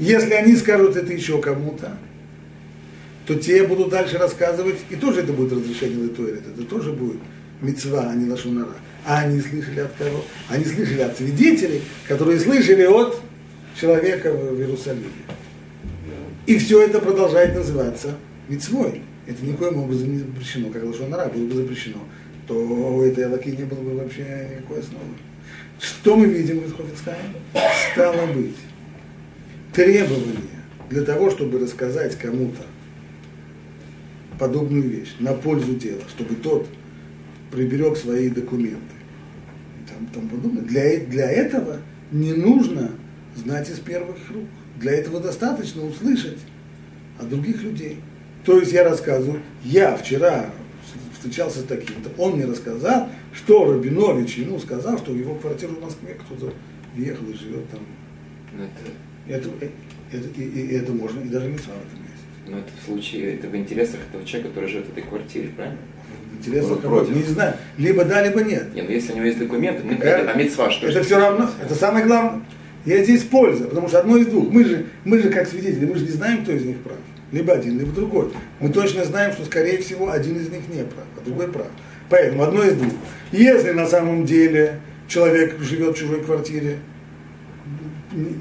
Если 0.00 0.32
они 0.32 0.56
скажут 0.56 0.96
это 0.96 1.12
еще 1.12 1.40
кому-то, 1.40 1.96
то 3.24 3.36
те 3.36 3.64
будут 3.68 3.90
дальше 3.90 4.18
рассказывать, 4.18 4.78
и 4.90 4.96
тоже 4.96 5.20
это 5.20 5.32
будет 5.32 5.52
разрешение 5.52 6.04
Литуэрит, 6.04 6.42
это 6.44 6.64
тоже 6.64 6.92
будет 6.92 7.20
мецва, 7.60 8.10
а 8.10 8.14
не 8.16 8.28
лашунара. 8.28 8.74
А 9.04 9.20
они 9.20 9.40
слышали 9.40 9.78
от 9.78 9.92
кого? 9.92 10.24
Они 10.48 10.64
слышали 10.64 11.02
от 11.02 11.16
свидетелей, 11.16 11.82
которые 12.08 12.40
слышали 12.40 12.82
от 12.82 13.22
человека 13.78 14.32
в 14.32 14.58
Иерусалиме. 14.58 15.10
И 16.46 16.58
все 16.58 16.82
это 16.82 17.00
продолжает 17.00 17.54
называться 17.54 18.16
мецвой. 18.48 19.02
Это 19.26 19.44
никоим 19.44 19.82
образом 19.82 20.12
не 20.12 20.18
запрещено. 20.18 20.70
Как 20.70 20.84
лошонара 20.84 21.28
было 21.28 21.46
бы 21.46 21.54
запрещено, 21.54 21.98
то 22.46 22.54
у 22.54 23.02
этой 23.02 23.26
алаки 23.26 23.50
не 23.50 23.64
было 23.64 23.80
бы 23.80 23.96
вообще 23.96 24.48
никакой 24.56 24.80
основы. 24.80 25.04
Что 25.80 26.16
мы 26.16 26.26
видим 26.26 26.60
в 26.60 26.68
Исхофицхайме? 26.68 27.34
Стало 27.92 28.26
быть, 28.32 28.56
требование 29.72 30.36
для 30.88 31.02
того, 31.02 31.30
чтобы 31.30 31.58
рассказать 31.58 32.16
кому-то 32.16 32.62
подобную 34.38 34.88
вещь 34.88 35.14
на 35.18 35.32
пользу 35.32 35.74
дела, 35.74 36.02
чтобы 36.08 36.36
тот 36.36 36.68
приберег 37.50 37.96
свои 37.96 38.28
документы 38.28 38.96
там, 39.88 40.06
там 40.06 40.28
подобное. 40.28 40.62
Для, 40.62 40.98
для 41.00 41.30
этого 41.30 41.78
не 42.12 42.32
нужно 42.32 42.92
знать 43.36 43.70
из 43.70 43.78
первых 43.78 44.16
рук. 44.30 44.46
Для 44.76 44.92
этого 44.92 45.20
достаточно 45.20 45.84
услышать 45.84 46.38
от 47.18 47.28
других 47.28 47.62
людей. 47.62 48.00
То 48.44 48.58
есть 48.58 48.72
я 48.72 48.84
рассказываю, 48.84 49.42
я 49.64 49.96
вчера 49.96 50.50
встречался 51.14 51.60
с 51.60 51.64
таким-то, 51.64 52.10
он 52.18 52.36
мне 52.36 52.44
рассказал, 52.44 53.08
что 53.32 53.72
Рабинович 53.72 54.38
ему 54.38 54.58
сказал, 54.58 54.98
что 54.98 55.12
в 55.12 55.18
его 55.18 55.34
квартиру 55.34 55.74
в 55.74 55.82
Москве 55.82 56.14
кто-то 56.14 56.52
въехал 56.94 57.24
и 57.28 57.34
живет 57.34 57.68
там. 57.70 57.80
Ну, 58.56 58.64
это, 58.64 59.48
это, 59.48 59.48
это, 60.12 60.40
и, 60.40 60.44
и, 60.44 60.74
это 60.74 60.92
можно, 60.92 61.20
и 61.20 61.28
даже 61.28 61.46
не 61.46 61.56
в 61.56 61.60
этом 61.60 62.02
месте. 62.02 62.24
Но 62.48 62.58
это 62.58 62.68
в 62.80 62.84
случае, 62.84 63.34
это 63.34 63.48
в 63.48 63.56
интересах 63.56 64.00
этого 64.08 64.24
человека, 64.24 64.50
который 64.50 64.70
живет 64.70 64.86
в 64.86 64.92
этой 64.92 65.02
квартире, 65.02 65.48
правильно? 65.48 65.78
Интересно, 66.38 66.76
против. 66.76 67.16
Не 67.16 67.22
знаю. 67.22 67.56
Либо 67.78 68.04
да, 68.04 68.22
либо 68.22 68.42
нет. 68.42 68.74
Нет, 68.74 68.86
но 68.86 68.94
если 68.94 69.12
у 69.12 69.16
него 69.16 69.26
есть 69.26 69.38
документы, 69.38 69.82
ну, 69.84 69.92
это, 69.92 70.30
а 70.30 70.34
мецва 70.34 70.70
что? 70.70 70.86
Это 70.86 71.02
все 71.02 71.18
равно, 71.18 71.50
это 71.62 71.74
самое 71.74 72.06
главное. 72.06 72.42
Я 72.86 73.02
здесь 73.02 73.24
польза, 73.24 73.64
потому 73.64 73.88
что 73.88 73.98
одно 73.98 74.16
из 74.16 74.26
двух. 74.26 74.48
Мы 74.48 74.64
же, 74.64 74.86
мы 75.04 75.18
же 75.18 75.28
как 75.28 75.48
свидетели, 75.48 75.84
мы 75.84 75.96
же 75.96 76.04
не 76.04 76.12
знаем, 76.12 76.44
кто 76.44 76.52
из 76.52 76.64
них 76.64 76.78
прав. 76.78 76.96
Либо 77.32 77.52
один, 77.52 77.80
либо 77.80 77.90
другой. 77.90 78.30
Мы 78.60 78.68
точно 78.68 79.04
знаем, 79.04 79.32
что, 79.32 79.44
скорее 79.44 79.78
всего, 79.78 80.10
один 80.10 80.36
из 80.36 80.48
них 80.48 80.68
не 80.68 80.84
прав, 80.84 81.04
а 81.16 81.24
другой 81.24 81.48
прав. 81.48 81.66
Поэтому 82.08 82.44
одно 82.44 82.62
из 82.62 82.74
двух. 82.74 82.92
Если 83.32 83.72
на 83.72 83.86
самом 83.86 84.24
деле 84.24 84.80
человек 85.08 85.58
живет 85.60 85.96
в 85.96 85.98
чужой 85.98 86.22
квартире 86.22 86.78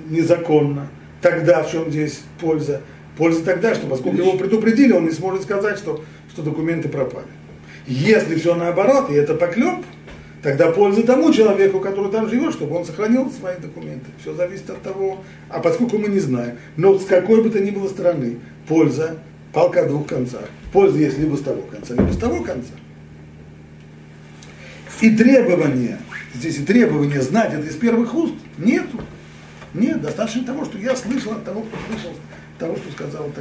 незаконно, 0.09 0.89
тогда 1.21 1.63
в 1.63 1.71
чем 1.71 1.89
здесь 1.89 2.21
польза? 2.39 2.81
Польза 3.17 3.43
тогда, 3.43 3.73
что 3.73 3.87
поскольку 3.87 4.17
его 4.17 4.33
предупредили, 4.33 4.91
он 4.91 5.05
не 5.05 5.11
сможет 5.11 5.41
сказать, 5.41 5.79
что, 5.79 6.03
что 6.31 6.43
документы 6.43 6.87
пропали. 6.87 7.25
Если 7.87 8.35
все 8.35 8.53
наоборот, 8.53 9.09
и 9.09 9.15
это 9.15 9.33
поклеп, 9.33 9.83
тогда 10.45 10.71
польза 10.71 11.01
тому 11.01 11.33
человеку, 11.33 11.79
который 11.79 12.11
там 12.11 12.29
живет, 12.29 12.53
чтобы 12.53 12.75
он 12.75 12.85
сохранил 12.85 13.31
свои 13.31 13.57
документы. 13.57 14.11
Все 14.21 14.31
зависит 14.35 14.69
от 14.69 14.79
того, 14.83 15.23
а 15.49 15.59
поскольку 15.59 15.97
мы 15.97 16.07
не 16.07 16.19
знаем, 16.19 16.59
но 16.77 16.99
с 16.99 17.05
какой 17.05 17.41
бы 17.41 17.49
то 17.49 17.59
ни 17.59 17.71
было 17.71 17.87
стороны, 17.87 18.37
польза, 18.67 19.17
палка 19.51 19.81
о 19.81 19.87
двух 19.87 20.05
концах. 20.05 20.47
Польза 20.71 20.99
есть 20.99 21.17
либо 21.17 21.35
с 21.35 21.41
того 21.41 21.63
конца, 21.63 21.95
либо 21.95 22.11
с 22.11 22.17
того 22.17 22.43
конца. 22.43 22.73
И 25.01 25.17
требования, 25.17 25.97
здесь 26.35 26.59
и 26.59 26.63
требования 26.63 27.23
знать 27.23 27.51
это 27.51 27.65
из 27.65 27.75
первых 27.75 28.13
уст 28.13 28.35
нету. 28.59 29.01
Нет, 29.73 29.99
достаточно 29.99 30.45
того, 30.45 30.63
что 30.65 30.77
я 30.77 30.95
слышал 30.95 31.31
от 31.31 31.43
того, 31.43 31.61
кто 31.61 31.75
слышал 31.89 32.11
того, 32.59 32.75
что 32.75 32.91
сказал 32.91 33.29
и 33.29 33.31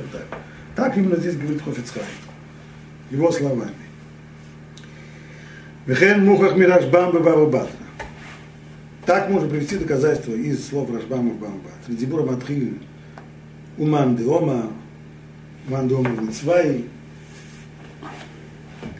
так 0.74 0.96
именно 0.96 1.16
здесь 1.16 1.36
говорит 1.36 1.60
Хофицхай. 1.62 2.02
Его 3.10 3.30
словами. 3.30 3.83
Вехен 5.86 6.24
мухах 6.24 6.56
мирашбам 6.56 7.12
бабабатра. 7.12 7.70
Так 9.04 9.28
можно 9.28 9.48
привести 9.48 9.76
доказательства 9.76 10.32
из 10.32 10.66
слов 10.66 10.90
Рашбама 10.90 11.30
в 11.30 11.38
Бамбатра. 11.38 11.88
Дибура 11.88 12.22
Матхиль, 12.22 12.78
Уман 13.76 14.16
де 14.16 14.24
Ома, 14.24 14.72
Уман 15.68 15.88
де 15.88 15.94
Ома 15.94 16.08
Мицвай, 16.08 16.86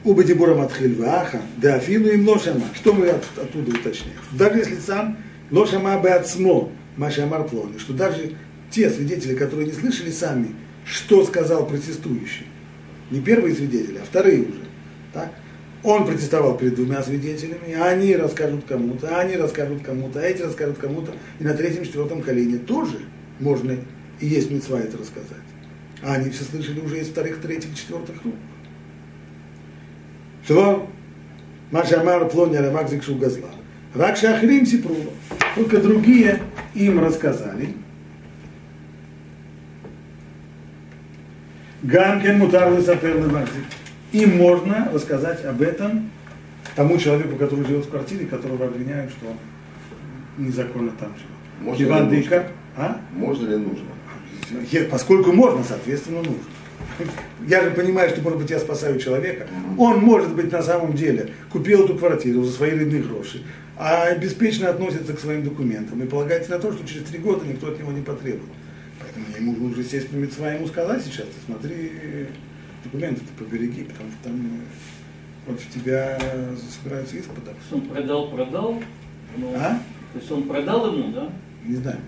Уба 0.05 0.25
Дибура 0.25 0.55
Матхиль 0.55 0.95
Ваха, 0.97 1.41
да 1.57 1.77
Афину 1.77 2.09
им 2.09 2.29
Лошама. 2.29 2.67
Что 2.75 2.93
мы 2.93 3.09
от, 3.09 3.25
оттуда 3.39 3.71
уточняем? 3.71 4.19
Даже 4.33 4.59
если 4.59 4.77
сам 4.77 5.17
Лошама 5.51 5.99
бы 5.99 6.11
отсмо, 6.11 6.71
Маша 6.99 7.27
Марплони, 7.27 7.79
что 7.79 7.95
даже 7.95 8.33
те 8.71 8.91
свидетели, 8.91 9.35
которые 9.35 9.67
не 9.67 9.73
слышали 9.73 10.11
сами, 10.11 10.55
что 10.85 11.25
сказал 11.25 11.67
протестующий, 11.67 12.47
не 13.11 13.21
первые 13.21 13.55
свидетели, 13.55 13.99
а 13.99 14.05
вторые 14.05 14.43
уже, 14.43 14.65
так? 15.15 15.33
Он 15.85 16.07
протестовал 16.07 16.57
перед 16.57 16.77
двумя 16.77 17.03
свидетелями, 17.03 17.75
а 17.75 17.89
они 17.89 18.17
расскажут 18.17 18.65
кому-то, 18.67 19.19
они 19.19 19.37
расскажут 19.37 19.83
кому-то, 19.83 20.19
эти 20.19 20.41
расскажут 20.41 20.79
кому-то. 20.79 21.13
И 21.39 21.45
на 21.45 21.53
третьем, 21.53 21.85
четвертом 21.85 22.23
колене 22.23 22.57
тоже 22.57 23.01
можно 23.39 23.77
и 24.19 24.27
есть 24.27 24.51
мецва 24.51 24.81
это 24.81 24.97
рассказать. 24.97 25.29
А 26.03 26.15
они 26.15 26.31
все 26.31 26.45
слышали 26.45 26.81
уже 26.81 27.01
из 27.01 27.09
вторых, 27.09 27.43
третьих, 27.43 27.75
четвертых 27.77 28.25
рук. 28.25 28.35
Что? 30.45 30.89
Маша 31.71 32.01
Амар 32.01 32.31
Плоня 32.31 32.63
Рамак 32.63 32.89
Зикшу 32.89 33.17
Газла. 33.17 33.51
Ракша 33.95 34.35
Ахрим 34.35 34.65
Сипрула. 34.65 35.11
Только 35.55 35.79
другие 35.79 36.41
им 36.75 36.99
рассказали. 36.99 37.75
Ганкен 41.83 42.39
Мутар 42.39 42.81
Сапер 42.81 43.17
Лебарзик 43.19 43.65
им 44.15 44.37
можно 44.37 44.89
рассказать 44.93 45.45
об 45.45 45.61
этом 45.61 46.11
тому 46.77 46.99
человеку, 46.99 47.37
который 47.37 47.65
живет 47.67 47.85
в 47.85 47.91
квартире, 47.91 48.27
которого 48.27 48.67
обвиняют, 48.67 49.11
что 49.11 49.27
он 49.27 49.37
незаконно 50.45 50.93
там 50.99 51.13
живет. 51.17 51.31
Можно 51.61 51.83
Иван 51.85 52.11
ли 52.11 52.23
Дыка, 52.23 52.47
а? 52.77 53.01
Можно 53.13 53.49
ли 53.49 53.57
нужно? 53.57 53.87
Поскольку 54.91 55.33
можно, 55.33 55.65
соответственно, 55.65 56.19
нужно. 56.19 56.43
Я 57.49 57.63
же 57.63 57.71
понимаю, 57.73 58.11
что, 58.11 58.21
может 58.23 58.39
быть, 58.39 58.51
я 58.51 58.59
спасаю 58.61 59.01
человека. 59.01 59.47
Он, 59.79 59.99
может 59.99 60.35
быть, 60.35 60.53
на 60.53 60.63
самом 60.63 60.95
деле 60.95 61.31
купил 61.51 61.85
эту 61.85 61.97
квартиру 61.97 62.45
за 62.45 62.53
свои 62.53 62.71
родные 62.71 63.03
гроши, 63.03 63.43
а 63.77 64.15
беспечно 64.15 64.69
относится 64.69 65.13
к 65.13 65.19
своим 65.19 65.43
документам 65.43 66.01
и 66.03 66.07
полагается 66.07 66.53
на 66.53 66.59
то, 66.59 66.73
что 66.73 66.87
через 66.87 67.05
три 67.05 67.19
года 67.19 67.45
никто 67.47 67.69
от 67.69 67.79
него 67.79 67.91
не 67.91 68.03
потребует. 68.03 68.53
Поэтому 69.01 69.27
я 69.33 69.39
ему 69.39 69.57
нужно, 69.57 69.81
естественно, 69.81 70.25
ему 70.25 70.67
сказать 70.69 71.03
сейчас, 71.05 71.27
ты 71.27 71.35
смотри, 71.47 71.91
документы 72.85 73.23
ты 73.23 73.45
побереги, 73.45 73.85
потому 73.85 74.11
что 74.11 74.25
там 74.25 74.47
э, 74.47 75.47
против 75.47 75.71
тебя 75.71 76.19
собираются 76.83 77.17
иск 77.17 77.31
подать. 77.31 77.57
Он 77.73 77.81
продал, 77.83 78.31
продал? 78.31 78.83
Ну, 79.37 79.53
а? 79.57 79.81
То 80.13 80.19
есть 80.19 80.31
он 80.31 80.45
продал 80.45 80.93
ему, 80.93 81.13
да? 81.13 81.29
Не 81.65 81.77
знаю. 81.77 81.99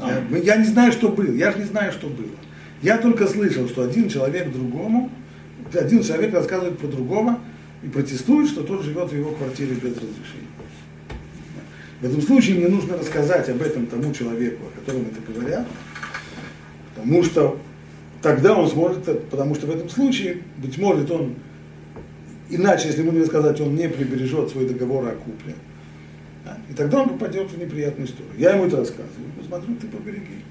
А. 0.00 0.22
Я, 0.30 0.38
я 0.38 0.56
не 0.56 0.66
знаю, 0.66 0.92
что 0.92 1.08
было. 1.08 1.32
Я 1.32 1.52
же 1.52 1.58
не 1.58 1.64
знаю, 1.64 1.92
что 1.92 2.08
было. 2.08 2.36
Я 2.82 2.98
только 2.98 3.26
слышал, 3.26 3.68
что 3.68 3.82
один 3.82 4.08
человек 4.08 4.52
другому, 4.52 5.10
один 5.72 6.02
человек 6.02 6.34
рассказывает 6.34 6.78
про 6.78 6.88
другого 6.88 7.40
и 7.82 7.88
протестует, 7.88 8.48
что 8.48 8.62
тот 8.62 8.82
живет 8.82 9.10
в 9.10 9.16
его 9.16 9.32
квартире 9.32 9.74
без 9.74 9.96
разрешения. 9.96 10.46
В 12.00 12.04
этом 12.04 12.20
случае 12.20 12.56
мне 12.56 12.68
нужно 12.68 12.98
рассказать 12.98 13.48
об 13.48 13.62
этом 13.62 13.86
тому 13.86 14.12
человеку, 14.12 14.64
о 14.66 14.78
котором 14.78 15.06
это 15.06 15.32
говорят, 15.32 15.66
потому 16.94 17.22
что 17.22 17.58
тогда 18.26 18.56
он 18.56 18.68
сможет, 18.68 19.04
потому 19.30 19.54
что 19.54 19.68
в 19.68 19.70
этом 19.70 19.88
случае, 19.88 20.38
быть 20.58 20.76
может, 20.78 21.08
он, 21.12 21.36
иначе, 22.50 22.88
если 22.88 23.02
ему 23.02 23.12
не 23.12 23.20
рассказать, 23.20 23.60
он 23.60 23.76
не 23.76 23.88
прибережет 23.88 24.50
свой 24.50 24.66
договор 24.66 25.06
о 25.06 25.12
купле. 25.12 25.54
Да? 26.44 26.58
И 26.68 26.74
тогда 26.74 27.02
он 27.02 27.10
попадет 27.10 27.48
в 27.52 27.56
неприятную 27.56 28.08
историю. 28.08 28.32
Я 28.36 28.54
ему 28.54 28.66
это 28.66 28.78
рассказываю, 28.78 29.28
ну 29.36 29.44
смотрю, 29.44 29.76
ты 29.76 29.86
побереги. 29.86 30.42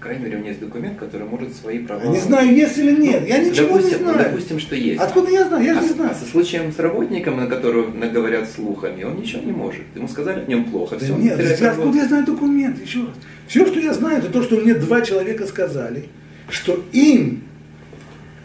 крайней 0.00 0.24
мере, 0.24 0.36
у 0.36 0.38
меня 0.38 0.48
есть 0.48 0.60
документ, 0.60 0.98
который 0.98 1.26
может 1.28 1.54
свои 1.54 1.80
права... 1.80 2.04
Я 2.04 2.08
не 2.08 2.20
знаю, 2.20 2.54
есть 2.54 2.78
или 2.78 3.02
нет. 3.02 3.28
Я 3.28 3.36
ничего 3.36 3.76
допустим, 3.76 3.98
не 3.98 4.04
знаю. 4.04 4.16
Ну, 4.16 4.24
допустим, 4.24 4.58
что 4.58 4.76
есть. 4.76 5.02
Откуда 5.02 5.30
я 5.30 5.46
знаю? 5.46 5.62
Я 5.62 5.74
же 5.74 5.80
а, 5.80 5.82
не 5.82 5.88
знаю. 5.90 6.10
А 6.12 6.14
со 6.14 6.24
случаем 6.24 6.72
с 6.72 6.78
работником, 6.78 7.36
на 7.36 7.48
которого 7.48 7.90
говорят 7.90 8.48
слухами, 8.48 9.02
он 9.02 9.16
ничего 9.16 9.42
не 9.42 9.52
может. 9.52 9.82
Ему 9.94 10.08
сказали 10.08 10.42
в 10.42 10.48
нем 10.48 10.64
плохо. 10.64 10.96
Да 10.96 11.04
все, 11.04 11.16
нет, 11.16 11.38
откуда 11.38 11.68
работу. 11.68 11.98
я 11.98 12.08
знаю 12.08 12.24
документ? 12.24 12.80
Еще 12.80 13.00
раз. 13.00 13.14
Все, 13.46 13.66
что 13.66 13.78
я 13.78 13.92
знаю, 13.92 14.18
это 14.20 14.30
то, 14.30 14.42
что 14.42 14.56
мне 14.56 14.72
два 14.72 15.02
человека 15.02 15.46
сказали, 15.46 16.08
что 16.48 16.84
им, 16.92 17.42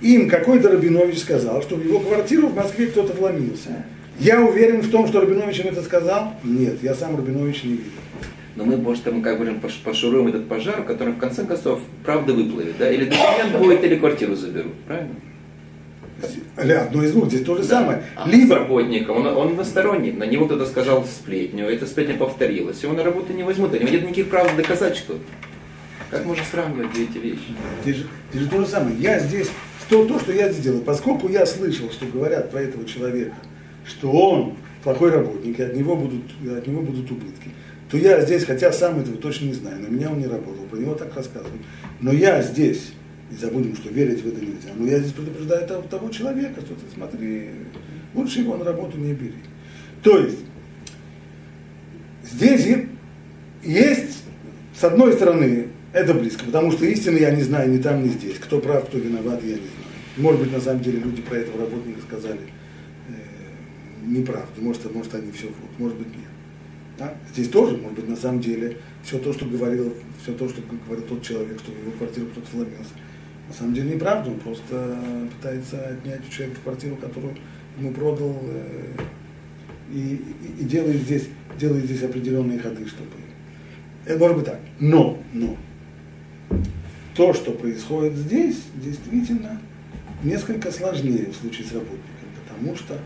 им 0.02 0.30
какой-то 0.30 0.70
Рабинович 0.70 1.20
сказал, 1.20 1.62
что 1.62 1.76
в 1.76 1.84
его 1.84 2.00
квартиру 2.00 2.48
в 2.48 2.56
Москве 2.56 2.88
кто-то 2.88 3.14
вломился. 3.14 3.86
Я 4.20 4.42
уверен 4.42 4.82
в 4.82 4.90
том, 4.90 5.08
что 5.08 5.22
Рабинович 5.22 5.60
им 5.60 5.68
это 5.68 5.82
сказал? 5.82 6.34
Нет, 6.44 6.78
я 6.82 6.94
сам 6.94 7.16
Рабинович 7.16 7.64
не 7.64 7.72
видел. 7.72 7.92
Но 8.56 8.66
мы, 8.66 8.78
может, 8.78 9.04
там, 9.04 9.22
как 9.22 9.36
говорим, 9.38 9.62
пошуруем 9.84 10.28
этот 10.28 10.48
пожар, 10.48 10.84
который 10.84 11.14
в 11.14 11.18
конце 11.18 11.46
концов 11.46 11.80
правда 12.04 12.34
выплывет, 12.34 12.78
да? 12.78 12.92
Или 12.92 13.06
документ 13.06 13.58
будет, 13.58 13.84
или 13.84 13.96
квартиру 13.96 14.36
заберут, 14.36 14.74
правильно? 14.86 15.16
Или 16.62 16.74
одно 16.74 17.04
из 17.04 17.12
двух, 17.14 17.28
здесь 17.28 17.44
то 17.44 17.56
же 17.56 17.64
да. 17.64 17.68
самое. 17.68 18.04
А 18.16 18.28
Либо... 18.28 18.48
с 18.48 18.58
работником, 18.58 19.18
он, 19.18 19.28
он 19.28 19.48
односторонний, 19.50 20.12
на 20.12 20.26
него 20.26 20.46
кто-то 20.46 20.66
сказал 20.66 21.06
сплетню, 21.06 21.66
эта 21.66 21.86
сплетня 21.86 22.16
повторилась, 22.16 22.84
его 22.84 22.94
на 22.94 23.04
работу 23.04 23.34
не 23.34 23.44
возьмут, 23.44 23.74
они 23.74 23.90
нет 23.90 24.04
никаких 24.04 24.30
прав 24.30 24.56
доказать 24.56 24.98
что-то. 24.98 25.22
Как 26.12 26.26
можно 26.26 26.44
сравнивать 26.44 26.96
эти 26.98 27.18
вещи? 27.18 27.56
Здесь 27.82 27.96
же, 27.96 28.08
здесь 28.32 28.44
же 28.44 28.50
то 28.50 28.60
же 28.60 28.68
самое. 28.68 28.98
Я 28.98 29.18
здесь, 29.20 29.48
то, 29.90 30.06
то, 30.06 30.20
что 30.20 30.34
я 30.34 30.52
сделал, 30.52 30.82
поскольку 30.82 31.30
я 31.30 31.46
слышал, 31.46 31.90
что 31.90 32.06
говорят 32.06 32.52
про 32.52 32.62
этого 32.62 32.86
человека, 32.86 33.36
что 33.86 34.12
он 34.12 34.58
плохой 34.84 35.12
работник, 35.12 35.58
и 35.58 35.64
от 35.64 35.74
него 35.74 35.96
будут, 35.96 36.24
от 36.46 36.68
него 36.68 36.82
будут 36.82 37.10
убытки, 37.10 37.52
то 37.90 37.98
я 37.98 38.22
здесь, 38.22 38.44
хотя 38.44 38.74
сам 38.74 39.00
этого 39.00 39.18
точно 39.18 39.46
не 39.46 39.54
знаю, 39.54 39.82
на 39.82 39.88
меня 39.88 40.10
он 40.12 40.20
не 40.20 40.28
работал, 40.28 40.66
про 40.66 40.78
него 40.78 40.96
так 40.96 41.16
рассказывают, 41.16 41.62
но 42.02 42.12
я 42.12 42.42
здесь, 42.42 42.92
не 43.30 43.38
забудем, 43.38 43.76
что 43.76 43.90
верить 43.90 44.22
в 44.22 44.28
это 44.28 44.42
нельзя, 44.42 44.72
но 44.76 44.88
я 44.88 45.00
здесь 45.00 45.14
предупреждаю 45.14 45.66
того, 45.66 45.84
того 45.84 46.10
человека, 46.10 46.60
что 46.62 46.74
ты 46.76 46.82
смотри, 46.94 47.50
лучше 48.14 48.42
его 48.42 48.58
на 48.58 48.66
работу 48.66 48.98
не 48.98 49.14
бери. 49.14 49.36
То 50.04 50.18
есть, 50.18 50.40
здесь 52.24 52.68
есть, 53.64 54.24
с 54.78 54.84
одной 54.84 55.14
стороны, 55.14 55.68
это 55.94 56.14
близко, 56.14 56.46
потому 56.46 56.72
что 56.72 56.86
истины 56.86 57.18
я 57.18 57.32
не 57.32 57.44
знаю 57.44 57.72
ни 57.72 57.78
там, 57.78 58.04
ни 58.04 58.10
здесь. 58.10 58.38
Кто 58.40 58.60
прав, 58.60 58.88
кто 58.88 58.98
виноват, 58.98 59.42
я 59.44 59.50
не 59.50 59.56
знаю. 59.56 59.70
Может 60.18 60.42
быть, 60.42 60.54
на 60.54 60.62
самом 60.62 60.82
деле 60.82 61.00
люди 61.00 61.22
про 61.22 61.38
этого 61.38 61.62
работника 61.62 62.02
сказали 62.02 62.40
э, 63.08 63.14
неправду, 64.06 64.62
может, 64.62 64.94
может 64.94 65.14
они 65.16 65.32
все 65.32 65.48
врут, 65.48 65.80
может 65.80 65.98
быть 65.98 66.08
нет. 66.08 66.28
Да? 66.98 67.14
Здесь 67.34 67.50
тоже, 67.50 67.78
может 67.78 68.00
быть, 68.00 68.10
на 68.10 68.16
самом 68.16 68.42
деле, 68.42 68.78
все 69.04 69.18
то, 69.20 69.34
что 69.34 69.46
говорил, 69.46 69.94
все 70.22 70.34
то, 70.34 70.48
что 70.50 70.62
говорил 70.62 71.06
тот 71.08 71.24
человек, 71.24 71.60
что 71.60 71.72
в 71.72 71.82
его 71.82 71.92
квартиру 71.92 72.28
кто-то 72.28 72.48
вломился, 72.54 72.92
на 73.48 73.54
самом 73.54 73.74
деле 73.74 73.96
неправда, 73.96 74.30
он 74.30 74.40
просто 74.40 74.98
пытается 75.36 75.88
отнять 75.88 76.22
у 76.28 76.32
человека 76.32 76.60
квартиру, 76.64 76.96
которую 76.98 77.36
ему 77.78 77.92
продал, 77.92 78.38
э, 78.44 79.02
и, 79.94 80.00
и, 80.00 80.62
и 80.62 80.66
делает, 80.66 81.02
здесь, 81.02 81.28
делает 81.60 81.86
здесь 81.86 82.04
определенные 82.04 82.60
ходы, 82.60 82.88
чтобы... 82.88 83.10
Это 84.06 84.20
может 84.20 84.38
быть 84.38 84.46
так. 84.46 84.60
Но, 84.80 85.22
но, 85.34 85.58
то, 87.16 87.34
что 87.34 87.52
происходит 87.52 88.16
здесь, 88.16 88.64
действительно 88.76 89.60
несколько 90.24 90.72
сложнее 90.72 91.32
в 91.32 91.36
случае 91.36 91.68
с 91.68 91.74
работником, 91.74 92.28
потому 92.44 92.76
что 92.76 93.00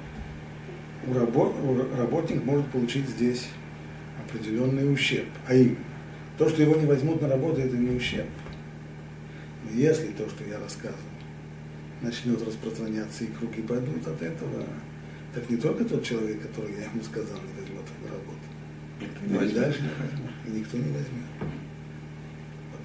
у 1.07 1.13
рабо, 1.13 1.53
работник 1.97 2.43
может 2.43 2.67
получить 2.67 3.07
здесь 3.09 3.47
определенный 4.25 4.91
ущерб. 4.91 5.29
А 5.47 5.53
именно, 5.53 5.77
то, 6.37 6.49
что 6.49 6.61
его 6.61 6.75
не 6.75 6.85
возьмут 6.85 7.21
на 7.21 7.29
работу, 7.29 7.61
это 7.61 7.75
не 7.77 7.95
ущерб. 7.95 8.29
Но 9.63 9.79
если 9.79 10.07
то, 10.07 10.29
что 10.29 10.43
я 10.43 10.59
рассказывал, 10.59 10.99
начнет 12.01 12.41
распространяться 12.45 13.23
и 13.23 13.27
круги 13.27 13.61
пойдут 13.61 14.07
от 14.07 14.21
этого, 14.21 14.63
так 15.33 15.49
не 15.49 15.57
только 15.57 15.85
тот 15.85 16.03
человек, 16.03 16.41
который 16.41 16.75
я 16.75 16.85
ему 16.85 17.03
сказал, 17.03 17.37
не 17.37 17.61
возьмет 17.61 17.85
на 18.03 18.09
работу. 18.09 18.45
Никто 19.01 19.45
не 19.45 19.51
дальше 19.51 19.81
не 19.81 19.89
возьмет, 19.89 20.31
и 20.47 20.49
никто 20.51 20.77
не 20.77 20.91
возьмет. 20.91 21.54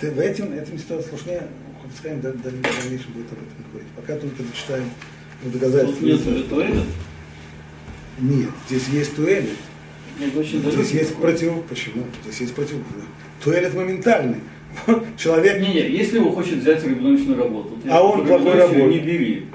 В 0.00 0.18
этом, 0.18 0.52
этом 0.54 0.78
ситуация 0.78 1.08
сложнее, 1.10 1.42
Хофицхайм 1.82 2.20
в 2.20 2.22
дальнейшем 2.22 3.12
будет 3.12 3.32
об 3.32 3.38
этом 3.38 3.70
говорить. 3.70 3.90
Пока 3.96 4.16
только 4.16 4.42
дочитаем 4.42 4.84
доказательства. 5.44 6.06
Нет 6.06 6.20
Нет, 8.18 8.48
здесь 8.68 8.88
есть 8.88 9.16
туэлит. 9.16 9.50
Здесь 10.18 10.90
есть 10.92 11.16
против... 11.16 11.62
Почему? 11.68 12.04
Здесь 12.24 12.40
есть 12.40 12.54
против... 12.54 12.76
Туалет 13.44 13.74
моментальный. 13.74 14.38
Человек... 15.18 15.60
Не, 15.60 15.68
не, 15.68 15.90
если 15.90 16.16
его 16.16 16.30
хочет 16.30 16.58
взять 16.58 16.84
на 16.86 17.36
работу, 17.36 17.76
а 17.90 18.02
он 18.02 18.26
плохой 18.26 18.54
работник. 18.54 18.86
Не 18.86 18.98
бери. 19.00 19.46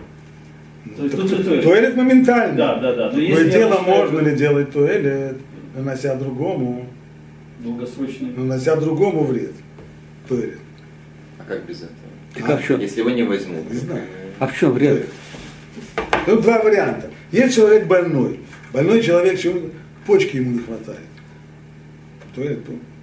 То 0.95 1.03
есть, 1.03 1.15
тут, 1.15 1.45
туалет. 1.45 1.63
туалет 1.63 1.95
моментальный. 1.95 2.58
Да, 2.58 2.75
да, 2.75 2.93
да. 2.93 3.12
Но 3.12 3.19
если 3.19 3.49
дело, 3.49 3.79
можно 3.81 4.19
ли 4.19 4.36
делать 4.36 4.71
туалет, 4.71 5.38
нанося 5.75 6.15
другому, 6.15 6.88
долгосрочный, 7.60 8.31
нанося 8.36 8.75
другому 8.75 9.23
вред. 9.23 9.53
Туалет. 10.27 10.59
А 11.39 11.43
как 11.43 11.65
без 11.65 11.77
этого? 11.77 11.95
Так 12.33 12.49
а, 12.49 12.53
а 12.53 12.57
в 12.57 12.65
чем? 12.65 12.79
Если 12.79 12.99
его 12.99 13.09
не 13.09 13.23
возьмут. 13.23 13.71
Не 13.71 13.77
знаю. 13.77 14.03
А 14.39 14.47
в 14.47 14.57
чем 14.57 14.73
вред? 14.73 15.07
Тут 16.25 16.41
два 16.41 16.61
варианта. 16.61 17.09
Есть 17.31 17.55
человек 17.55 17.88
больной. 17.88 18.39
Больной 18.73 19.01
человек, 19.01 19.39
чего 19.39 19.69
почки 20.05 20.38
ему 20.38 20.51
не 20.51 20.59
хватает. 20.59 20.99
Туалет, 22.33 22.59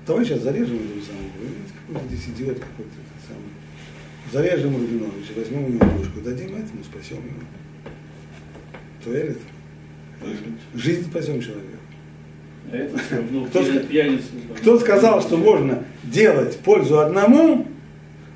давай 0.07 0.25
сейчас 0.25 0.43
зарежем 0.43 0.77
этого 0.77 1.01
самого. 1.01 1.31
Какой-то 1.87 2.15
здесь 2.15 2.29
идиот 2.35 2.59
какой-то 2.59 2.91
самый. 3.27 3.53
Зарежем 4.31 4.77
Рубиновича, 4.77 5.33
возьмем 5.35 5.65
у 5.65 5.69
него 5.69 5.87
почку, 5.97 6.21
дадим 6.21 6.55
этому, 6.55 6.85
спасем 6.85 7.17
его. 7.17 7.41
Туалет. 9.03 9.39
Жизнь 10.75 11.09
спасем 11.09 11.41
человека. 11.41 11.79
Это 12.73 12.99
ну, 13.31 13.45
кто, 13.45 13.63
кто 14.57 14.81
сказал, 14.81 15.21
что 15.21 15.37
можно 15.37 15.85
делать 16.05 16.57
пользу 16.59 17.01
одному 17.01 17.67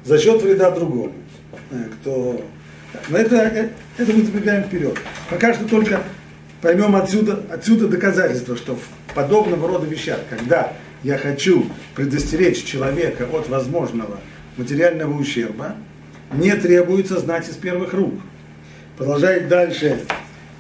за 0.05 0.19
счет 0.19 0.43
вреда 0.43 0.71
другому? 0.71 1.13
Э, 1.71 1.85
кто... 1.95 2.45
Но 3.09 3.17
это, 3.17 3.37
это, 3.37 3.71
это 3.97 4.13
мы 4.13 4.23
забегаем 4.23 4.65
вперед. 4.65 4.99
Пока 5.31 5.55
что 5.55 5.67
только 5.67 6.03
поймем 6.61 6.95
отсюда, 6.97 7.43
отсюда 7.51 7.89
доказательство, 7.89 8.57
что 8.57 8.77
в 8.77 9.15
подобного 9.15 9.69
рода 9.69 9.87
вещах, 9.87 10.19
когда 10.29 10.75
я 11.03 11.17
хочу 11.17 11.67
предостеречь 11.95 12.63
человека 12.63 13.27
от 13.33 13.49
возможного 13.49 14.21
материального 14.59 15.19
ущерба, 15.19 15.77
не 16.33 16.55
требуется 16.57 17.19
знать 17.21 17.49
из 17.49 17.55
первых 17.55 17.95
рук. 17.95 18.15
Продолжает 18.99 19.49
дальше 19.49 20.01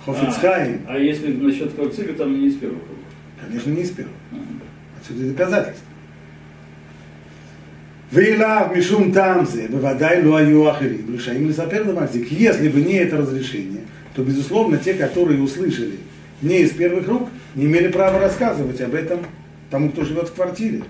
Хофицхайм. 0.06 0.82
А, 0.88 0.94
а 0.94 0.98
если 0.98 1.32
насчет 1.32 1.74
квартиры, 1.74 2.14
там 2.14 2.38
не 2.38 2.48
из 2.48 2.56
первых 2.56 2.80
рук? 2.80 2.96
Конечно, 3.40 3.70
не 3.70 3.82
из 3.82 3.90
первого. 3.90 4.14
Отсюда 5.00 5.28
доказательства. 5.30 5.86
Вейлав, 8.10 8.74
Мишум 8.74 9.12
Тамзе, 9.12 9.68
Бавадай, 9.68 10.24
Луаю 10.24 10.68
Ахирим, 10.68 11.12
Решаим 11.12 11.48
Лисапер 11.48 11.84
Дамазик. 11.84 12.30
Если 12.30 12.68
бы 12.68 12.80
не 12.80 12.94
это 12.94 13.16
разрешение, 13.16 13.82
то, 14.14 14.22
безусловно, 14.22 14.78
те, 14.78 14.94
которые 14.94 15.42
услышали 15.42 15.98
не 16.40 16.60
из 16.60 16.70
первых 16.70 17.08
рук, 17.08 17.28
не 17.54 17.66
имели 17.66 17.88
права 17.88 18.20
рассказывать 18.20 18.80
об 18.80 18.94
этом 18.94 19.20
тому, 19.70 19.90
кто 19.90 20.04
живет 20.04 20.28
в 20.28 20.34
квартире. 20.34 20.82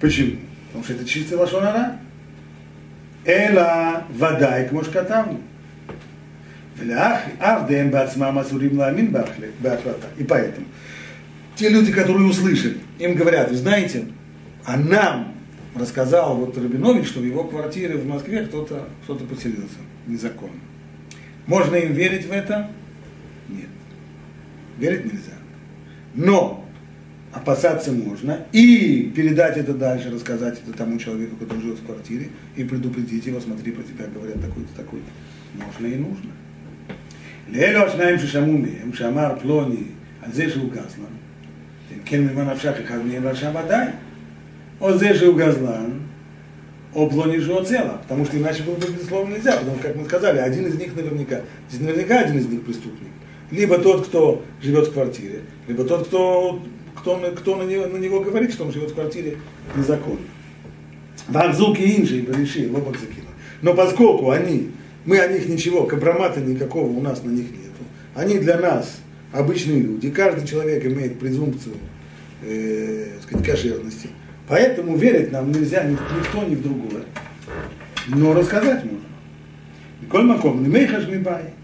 Почему? 0.00 0.36
Потому 0.68 0.84
что 0.84 0.94
это 0.94 1.04
чистая 1.04 1.38
лошонара. 1.38 1.98
Эла 3.24 4.04
вадай 4.10 4.68
к 4.68 4.72
мушкатамну. 4.72 5.40
И 10.16 10.24
поэтому 10.24 10.66
те 11.56 11.68
люди, 11.68 11.92
которые 11.92 12.26
услышали, 12.28 12.78
им 12.98 13.14
говорят, 13.14 13.50
вы 13.50 13.56
знаете, 13.56 14.04
а 14.64 14.76
нам 14.76 15.34
рассказал 15.74 16.36
вот 16.36 16.56
Рабинович, 16.56 17.08
что 17.08 17.20
в 17.20 17.24
его 17.24 17.44
квартире 17.44 17.96
в 17.96 18.06
Москве 18.06 18.44
кто-то 18.44 18.88
кто 19.04 19.14
поселился 19.16 19.78
незаконно. 20.06 20.60
Можно 21.46 21.76
им 21.76 21.92
верить 21.92 22.26
в 22.26 22.32
это? 22.32 22.70
Нет. 23.48 23.68
Верить 24.78 25.04
нельзя. 25.06 25.32
Но 26.14 26.64
опасаться 27.32 27.92
можно 27.92 28.46
и 28.52 29.12
передать 29.14 29.56
это 29.56 29.74
дальше, 29.74 30.10
рассказать 30.10 30.60
это 30.62 30.76
тому 30.76 30.98
человеку, 30.98 31.36
который 31.36 31.62
живет 31.62 31.78
в 31.78 31.86
квартире, 31.86 32.28
и 32.56 32.64
предупредить 32.64 33.26
его, 33.26 33.40
смотри, 33.40 33.72
про 33.72 33.82
тебя 33.82 34.06
говорят 34.06 34.40
такой-то, 34.40 34.74
такой-то. 34.76 35.06
Можно 35.54 35.86
и 35.86 35.96
нужно. 35.96 36.30
לאלו 37.51 37.79
השניים 37.79 38.19
ששמעו 38.19 38.57
מהם, 38.57 38.93
שאמר 38.93 39.33
פלוני 39.41 39.83
על 40.21 40.31
זה 40.31 40.49
שהוא 40.49 40.69
גזלן, 40.71 41.13
כן 42.05 42.21
ממה 42.21 42.53
נפשך 42.53 42.73
אחד 42.85 43.05
מהם 43.05 43.27
רשע 43.27 43.49
ודאי. 43.49 43.87
או 44.81 44.97
זה 44.97 45.15
שהוא 45.15 45.37
גזלן, 45.37 45.89
о 46.95 47.09
плоне 47.09 47.39
Жуоцела, 47.39 47.99
потому 48.03 48.25
что 48.25 48.37
иначе 48.37 48.63
было 48.63 48.75
бы, 48.75 48.85
безусловно, 48.87 49.35
нельзя, 49.35 49.57
потому 49.57 49.77
что, 49.77 49.87
как 49.87 49.95
мы 49.95 50.05
сказали, 50.05 50.37
один 50.37 50.67
из 50.67 50.75
них 50.75 50.95
наверняка, 50.95 51.41
здесь 51.69 51.81
наверняка 51.81 52.19
один 52.19 52.37
из 52.37 52.47
них 52.47 52.63
преступник. 52.63 53.09
Либо 53.51 53.77
тот, 53.79 54.07
кто 54.07 54.43
живет 54.61 54.87
в 54.87 54.93
квартире, 54.93 55.41
либо 55.67 55.83
тот, 55.83 56.07
кто, 56.07 56.61
кто, 56.95 57.19
кто 57.35 57.55
на, 57.55 57.63
него, 57.63 57.87
на 57.87 57.97
него 57.97 58.19
говорит, 58.19 58.53
что 58.53 58.65
он 58.65 58.71
живет 58.71 58.91
в 58.91 58.93
квартире 58.93 59.37
незаконно. 59.75 60.19
Варзуки 61.27 61.81
инжи 61.81 62.21
решили, 62.21 62.69
лобок 62.69 62.97
закинул. 62.97 63.29
Но 63.61 63.73
поскольку 63.73 64.31
они, 64.31 64.71
мы 65.08 65.20
о 65.20 65.26
них 65.26 65.48
ничего, 65.48 65.84
компромата 65.84 66.38
никакого 66.40 66.86
у 66.86 67.00
нас 67.00 67.24
на 67.24 67.30
них 67.30 67.50
нету, 67.50 67.82
они 68.14 68.38
для 68.38 68.58
нас 68.58 68.98
обычные 69.32 69.80
люди, 69.80 70.10
каждый 70.10 70.46
человек 70.46 70.84
имеет 70.84 71.18
презумпцию 71.18 71.76
э, 72.42 73.06
сказать, 73.22 73.46
кошерности, 73.46 74.10
поэтому 74.46 74.98
верить 74.98 75.32
нам 75.32 75.50
нельзя 75.50 75.82
ни, 75.84 75.92
ни 75.92 75.94
в 75.94 76.30
то, 76.30 76.44
ни 76.44 76.54
в 76.54 76.62
другое. 76.62 77.04
Но 78.08 78.34
рассказать 78.34 78.84
можно. 78.84 79.00
Коль 80.10 80.24
маком, 80.24 80.62
не 80.62 80.68
мейхаш 80.68 81.08
мибай. 81.08 81.54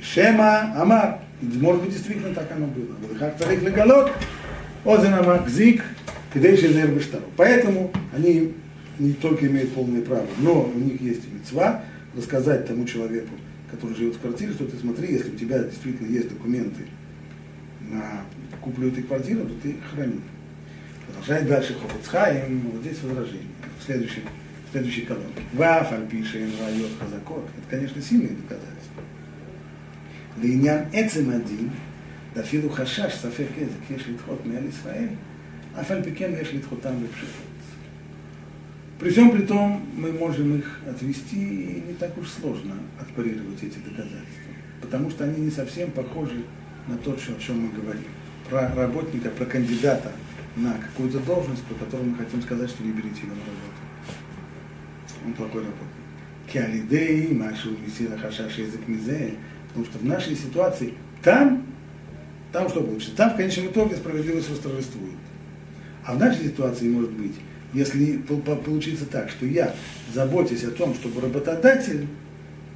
Шема 0.00 0.74
Амар. 0.80 1.18
Может 1.42 1.82
быть, 1.82 1.92
действительно 1.92 2.34
так 2.34 2.50
оно 2.56 2.68
было. 2.68 3.18
Как 3.18 3.38
царик 3.38 3.62
легалот, 3.62 4.12
озен 4.86 5.12
Амар 5.12 5.46
Зик, 5.46 5.84
кидейши 6.32 6.72
зер 6.72 6.90
Поэтому 7.36 7.92
они 8.16 8.54
не 8.98 9.12
только 9.12 9.46
имеют 9.46 9.74
полное 9.74 10.00
право, 10.00 10.26
но 10.38 10.70
у 10.74 10.78
них 10.78 11.00
есть 11.00 11.22
мецва 11.32 11.82
рассказать 12.16 12.66
тому 12.66 12.84
человеку, 12.84 13.34
который 13.70 13.96
живет 13.96 14.16
в 14.16 14.20
квартире, 14.20 14.52
что 14.52 14.66
ты 14.66 14.76
смотри, 14.76 15.12
если 15.12 15.30
у 15.30 15.36
тебя 15.36 15.62
действительно 15.62 16.08
есть 16.08 16.28
документы 16.28 16.84
на 17.80 18.24
куплю 18.60 18.88
этой 18.88 19.02
квартиры, 19.02 19.44
то 19.44 19.54
ты 19.62 19.76
храни. 19.90 20.20
Продолжает 21.06 21.48
дальше 21.48 21.74
Хофицхайм, 21.74 22.60
вот 22.70 22.82
здесь 22.82 23.00
возражение, 23.02 23.46
в 23.80 23.84
следующем, 23.84 24.22
в 24.68 24.72
следующей 24.72 25.02
колонке. 25.02 25.42
Ваф, 25.54 25.92
Альпишин, 25.92 26.50
Райот, 26.60 26.90
Хазакот. 27.00 27.44
Это, 27.56 27.70
конечно, 27.70 28.02
сильные 28.02 28.36
доказательства. 28.36 29.02
Линян 30.42 30.86
Эцем 30.92 31.30
один, 31.30 31.70
Дафилу 32.34 32.68
Хашаш, 32.68 33.14
Сафек 33.14 33.50
Эзек, 33.56 33.70
Еш 33.88 34.06
Литхот, 34.06 34.40
Исраэль, 34.46 35.16
Афальпикен, 35.74 36.36
Еш 36.38 36.52
Литхотам, 36.52 37.02
Лепшифот. 37.02 37.48
При 38.98 39.10
всем 39.10 39.30
при 39.30 39.42
том, 39.42 39.80
мы 39.96 40.12
можем 40.12 40.58
их 40.58 40.80
отвести, 40.88 41.36
и 41.36 41.82
не 41.86 41.94
так 41.94 42.18
уж 42.18 42.28
сложно 42.28 42.74
отпарировать 43.00 43.62
эти 43.62 43.78
доказательства, 43.78 44.52
потому 44.80 45.08
что 45.10 45.24
они 45.24 45.40
не 45.40 45.50
совсем 45.50 45.92
похожи 45.92 46.42
на 46.88 46.96
то, 46.98 47.12
о 47.12 47.16
чем 47.16 47.60
мы 47.60 47.68
говорим. 47.68 48.10
Про 48.50 48.74
работника, 48.74 49.30
про 49.30 49.44
кандидата 49.44 50.10
на 50.56 50.72
какую-то 50.74 51.20
должность, 51.20 51.62
по 51.64 51.74
которой 51.74 52.06
мы 52.06 52.16
хотим 52.16 52.42
сказать, 52.42 52.70
что 52.70 52.82
не 52.82 52.90
берите 52.90 53.20
его 53.22 53.34
на 53.34 53.40
работу. 53.40 53.88
Он 55.26 55.32
плохой 55.34 55.62
работник. 55.62 55.98
Киалидей, 56.52 57.34
Машу, 57.34 57.76
Мессира, 57.84 58.16
Хашаш, 58.16 58.58
язык 58.58 58.80
Мизе. 58.88 59.34
Потому 59.68 59.84
что 59.84 59.98
в 59.98 60.04
нашей 60.04 60.34
ситуации 60.34 60.94
там, 61.22 61.62
там 62.52 62.68
что 62.68 62.82
получится? 62.82 63.14
Там 63.14 63.30
в 63.30 63.36
конечном 63.36 63.66
итоге 63.66 63.96
справедливость 63.96 64.50
восторжествует. 64.50 65.18
А 66.04 66.14
в 66.14 66.18
нашей 66.18 66.46
ситуации 66.46 66.88
может 66.88 67.10
быть, 67.10 67.34
если 67.72 68.16
получится 68.16 69.06
так, 69.06 69.30
что 69.30 69.46
я 69.46 69.74
заботясь 70.12 70.64
о 70.64 70.70
том, 70.70 70.94
чтобы 70.94 71.20
работодатель 71.20 72.06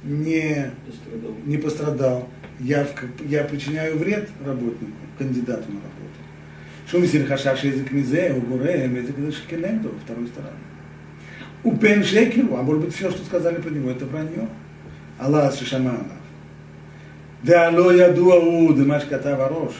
не 0.03 0.71
пострадал, 0.85 1.35
не 1.45 1.57
пострадал 1.57 2.29
я, 2.59 2.87
я 3.27 3.43
причиняю 3.43 3.97
вред 3.97 4.29
работнику, 4.45 4.93
кандидату 5.17 5.71
на 5.71 5.79
работу. 5.79 6.13
Шум 6.89 7.05
сирхашаши 7.05 7.67
язык 7.67 7.91
мизе, 7.91 8.33
угуре, 8.33 8.85
язык 8.85 9.15
шекеленду, 9.33 9.91
второй 10.03 10.27
стороны. 10.27 10.57
У 11.63 11.75
Пен 11.77 12.03
Шекеру, 12.03 12.57
а 12.57 12.61
может 12.61 12.83
быть 12.85 12.95
все, 12.95 13.09
что 13.09 13.23
сказали 13.23 13.61
про 13.61 13.69
него, 13.69 13.89
это 13.89 14.05
вранье. 14.05 14.47
Аллах 15.17 15.55
Шишамана. 15.55 16.17
Да 17.41 17.69
ло 17.69 17.91
ядуа 17.91 18.35
у 18.35 18.73
дымаш 18.73 19.05
ката 19.05 19.35
варош, 19.35 19.73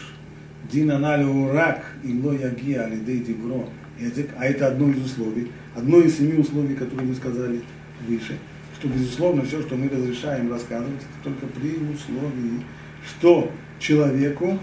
дин 0.72 0.92
аналю 0.92 1.30
урак, 1.30 1.86
и 2.04 2.14
ло 2.14 2.34
яги 2.34 2.74
алидей 2.74 3.20
дибро 3.20 3.68
язык, 4.00 4.30
а 4.38 4.46
это 4.46 4.68
одно 4.68 4.90
из 4.90 5.04
условий, 5.04 5.52
одно 5.76 6.00
из 6.00 6.18
семи 6.18 6.38
условий, 6.38 6.76
которые 6.76 7.08
мы 7.08 7.16
сказали 7.16 7.62
выше, 8.08 8.38
что, 8.80 8.88
безусловно, 8.88 9.44
все, 9.44 9.62
что 9.62 9.76
мы 9.76 9.90
разрешаем 9.90 10.52
рассказывать, 10.52 11.02
это 11.02 11.24
только 11.24 11.48
при 11.48 11.78
условии, 11.94 12.64
что 13.06 13.52
человеку, 13.80 14.60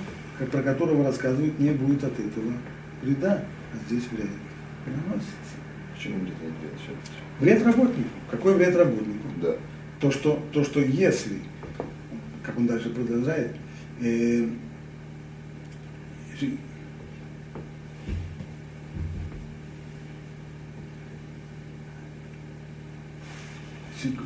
про 0.50 0.62
которого 0.62 1.04
рассказывают, 1.04 1.58
не 1.58 1.70
будет 1.70 2.04
от 2.04 2.18
этого 2.18 2.52
вреда, 3.02 3.44
а 3.72 3.76
здесь 3.88 4.04
вред 4.10 4.28
приносится. 4.84 5.56
Почему 5.94 6.20
вред 6.20 6.34
не? 6.38 6.96
Вред 7.40 7.62
работнику. 7.64 8.08
Какой 8.30 8.54
вред 8.54 8.76
работнику? 8.76 9.28
Да. 9.40 9.56
То, 10.00 10.10
что, 10.10 10.42
то, 10.52 10.64
что 10.64 10.80
если, 10.80 11.38
как 12.42 12.58
он 12.58 12.66
дальше 12.66 12.90
продолжает, 12.90 13.54
э, 14.00 14.48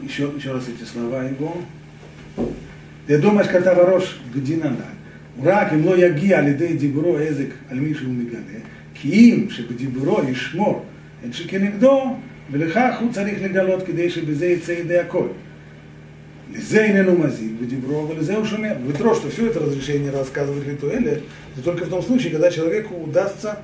еще, 0.03 0.31
еще 0.35 0.51
раз 0.51 0.67
эти 0.67 0.83
слова 0.83 1.23
его. 1.23 1.61
Я 3.07 3.17
думаю, 3.17 3.45
что 3.45 3.57
это 3.57 3.73
ворош 3.75 4.19
гдинана. 4.33 4.85
רק 5.43 5.73
אם 5.73 5.85
לא 5.85 5.97
יגיע 5.97 6.39
על 6.39 6.47
ידי 6.47 6.73
דיבורו 6.73 7.17
עזק 7.17 7.47
על 7.69 7.79
מי 7.79 7.93
שהוא 7.95 8.13
מגלה, 8.13 8.59
כי 8.93 9.11
אם 9.11 9.49
שבדיבורו 9.49 10.21
ישמור 10.29 10.85
את 11.25 11.33
שכנגדו, 11.33 12.15
ולכך 12.51 12.97
הוא 13.01 13.11
צריך 13.11 13.43
לגלות 13.43 13.83
כדי 13.83 14.09
שבזה 14.09 14.45
יצא 14.45 14.71
ידי 14.71 14.97
הכל. 14.97 15.27
לזה 16.53 16.83
איננו 16.83 17.19
מזיק 17.19 17.51
בדיברו, 17.61 18.09
ולזה 18.09 18.35
הוא 18.35 18.45
шумер. 18.45 18.75
Ветро, 18.87 19.13
что 19.13 19.29
все 19.29 19.47
это 19.47 19.59
разрешение 19.59 20.11
рассказывать 20.11 20.65
Литуэле, 20.65 21.21
это 21.53 21.63
только 21.63 21.85
в 21.85 21.89
том 21.89 22.01
случае, 22.01 22.31
когда 22.31 22.49
человеку 22.49 22.95
удастся 22.95 23.59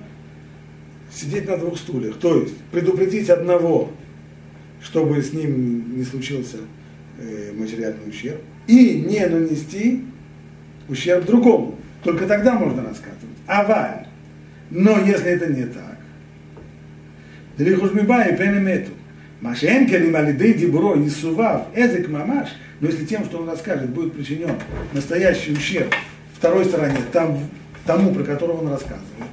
сидеть 1.11 1.47
на 1.47 1.57
двух 1.57 1.77
стульях. 1.77 2.17
То 2.19 2.41
есть 2.41 2.57
предупредить 2.71 3.29
одного 3.29 3.91
чтобы 4.82 5.22
с 5.22 5.32
ним 5.32 5.96
не 5.96 6.04
случился 6.04 6.58
э, 7.18 7.52
материальный 7.52 8.08
ущерб, 8.08 8.40
и 8.66 9.00
не 9.00 9.26
нанести 9.26 10.04
ущерб 10.88 11.24
другому. 11.24 11.76
Только 12.02 12.26
тогда 12.26 12.54
можно 12.54 12.82
рассказывать. 12.82 13.36
Аваль. 13.46 14.06
Но 14.70 14.98
если 15.04 15.26
это 15.26 15.52
не 15.52 15.64
так, 15.64 15.98
Делихушмиба 17.58 18.22
и 18.22 18.36
пенемету. 18.36 18.92
Машен 19.40 19.86
келим 19.86 20.16
алидей 20.16 20.54
дибро 20.54 20.94
и 20.94 21.08
сував 21.08 21.66
эзек 21.74 22.08
мамаш, 22.08 22.48
но 22.80 22.88
если 22.88 23.04
тем, 23.04 23.24
что 23.24 23.38
он 23.38 23.48
расскажет, 23.48 23.90
будет 23.90 24.14
причинен 24.14 24.50
настоящий 24.92 25.52
ущерб 25.52 25.94
второй 26.34 26.64
стороне, 26.64 26.98
там, 27.12 27.38
тому, 27.84 28.14
про 28.14 28.24
которого 28.24 28.62
он 28.62 28.68
рассказывает, 28.68 29.29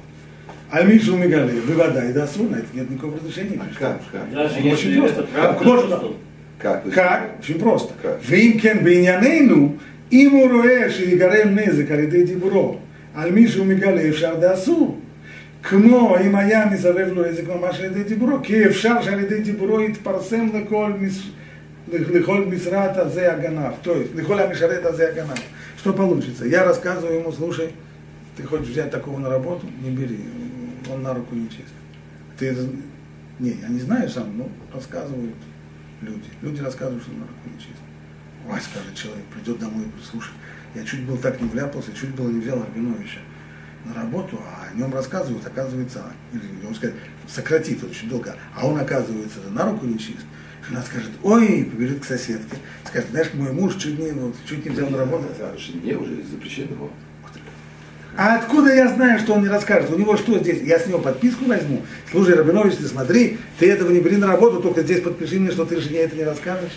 а 0.71 0.83
Мишу 0.83 1.15
Мигале, 1.17 1.61
вывода 1.61 2.03
и 2.09 2.13
досу, 2.13 2.43
на 2.43 2.55
это 2.55 2.67
нет 2.73 2.89
никакого 2.89 3.17
разрешения. 3.17 3.61
А 3.61 3.79
как? 3.79 4.01
как? 4.11 4.31
Даже 4.31 4.59
ну, 4.59 4.71
очень 4.71 4.99
просто. 4.99 5.27
Как? 5.35 5.63
Можно. 5.63 5.99
Как? 6.57 6.91
Как? 6.91 7.35
Очень 7.39 7.59
просто. 7.59 7.93
Вим 8.27 8.59
кен 8.59 8.83
бейнянейну, 8.83 9.77
אם 10.11 10.31
הוא 10.31 10.51
רואה 10.51 10.91
שיגרם 10.91 11.59
נזק 11.59 11.91
על 11.91 11.99
ידי 11.99 12.23
דיבורו 12.23 12.77
על 13.15 13.31
מישהו 13.31 13.65
מגלה 13.65 14.09
אפשר 14.09 14.35
דעשו. 14.35 14.95
כמו 15.63 16.15
אם 16.25 16.35
היה 16.35 16.65
מסרב 16.65 17.07
לו 17.13 17.25
איזה 17.25 17.43
ממש 17.43 17.79
על 17.79 17.85
ידי 17.85 18.03
דיבורו, 18.03 18.37
כי 18.43 18.65
אפשר 18.65 19.01
שעל 19.01 19.19
ידי 19.19 19.39
דיבורו 19.39 19.81
יתפרסם 19.81 20.47
לכל, 20.53 20.91
מס... 20.99 21.21
לכל 21.93 22.45
משרת 22.45 22.97
הזה 22.97 23.33
הגנב, 23.33 23.71
то 23.81 23.91
есть 23.91 24.11
לכל 24.15 24.39
המשרת 24.39 24.85
הזה 24.85 25.09
הגנב. 25.09 25.37
Что 25.77 25.91
получится? 25.93 26.45
Я 26.47 26.63
рассказываю 26.63 27.19
ему, 27.19 27.31
слушай, 27.33 27.69
ты 28.37 28.43
хочешь 28.43 28.67
взять 28.67 28.89
такого 28.89 29.19
на 29.19 29.29
работу, 29.29 29.67
не 29.83 29.89
бери 29.89 30.19
он 30.90 31.02
на 31.02 31.14
руку 31.14 31.34
не 31.34 31.48
чист. 31.48 31.72
Ты 32.38 32.46
это... 32.46 32.68
Не, 33.38 33.50
я 33.50 33.68
не 33.68 33.80
знаю 33.80 34.08
сам, 34.08 34.36
но 34.36 34.48
рассказывают 34.74 35.36
люди. 36.02 36.28
Люди 36.42 36.60
рассказывают, 36.60 37.02
что 37.02 37.12
он 37.12 37.20
на 37.20 37.26
руку 37.26 37.40
не 37.46 37.58
чист. 37.58 37.80
Ой, 38.48 38.60
скажет 38.60 38.94
человек, 38.94 39.24
придет 39.26 39.58
домой 39.58 39.84
и 39.84 40.04
слушай, 40.04 40.32
я 40.74 40.84
чуть 40.84 41.04
был 41.04 41.16
так 41.16 41.40
не 41.40 41.48
вляпался, 41.48 41.92
чуть 41.92 42.14
было 42.14 42.30
не 42.30 42.40
взял 42.40 42.60
Арбиновича 42.60 43.20
на 43.84 43.94
работу, 43.94 44.38
а 44.42 44.68
о 44.70 44.76
нем 44.76 44.92
рассказывают, 44.92 45.46
оказывается, 45.46 46.04
или 46.32 46.66
он 46.66 46.74
сказать, 46.74 46.96
сократит 47.26 47.82
очень 47.84 48.08
долго, 48.08 48.36
а 48.54 48.66
он 48.66 48.78
оказывается 48.78 49.40
на 49.50 49.64
руку 49.64 49.86
не 49.86 49.98
чист. 49.98 50.24
Жена 50.66 50.82
скажет, 50.82 51.10
ой, 51.22 51.68
побежит 51.70 52.00
к 52.00 52.04
соседке, 52.04 52.56
скажет, 52.84 53.10
знаешь, 53.10 53.32
мой 53.34 53.52
муж 53.52 53.76
чуть 53.76 53.98
не, 53.98 54.10
вот, 54.10 54.34
чуть 54.46 54.64
не 54.64 54.70
взял 54.70 54.90
на 54.90 54.98
работу. 54.98 55.24
Жене 55.56 55.96
уже 55.96 56.22
запрещено. 56.24 56.90
А 58.16 58.36
откуда 58.36 58.74
я 58.74 58.88
знаю, 58.88 59.18
что 59.20 59.34
он 59.34 59.42
не 59.42 59.48
расскажет? 59.48 59.90
У 59.90 59.98
него 59.98 60.16
что 60.16 60.38
здесь? 60.38 60.62
Я 60.62 60.78
с 60.78 60.86
него 60.86 60.98
подписку 60.98 61.44
возьму. 61.44 61.82
Слушай, 62.10 62.34
Рабинович, 62.34 62.76
ты 62.76 62.86
смотри, 62.86 63.38
ты 63.58 63.70
этого 63.70 63.90
не 63.90 64.00
бери 64.00 64.16
на 64.16 64.26
работу, 64.26 64.60
только 64.60 64.82
здесь 64.82 65.00
подпиши 65.00 65.38
мне, 65.38 65.50
что 65.50 65.64
ты 65.64 65.80
жене 65.80 66.00
это 66.00 66.16
не 66.16 66.24
расскажешь. 66.24 66.72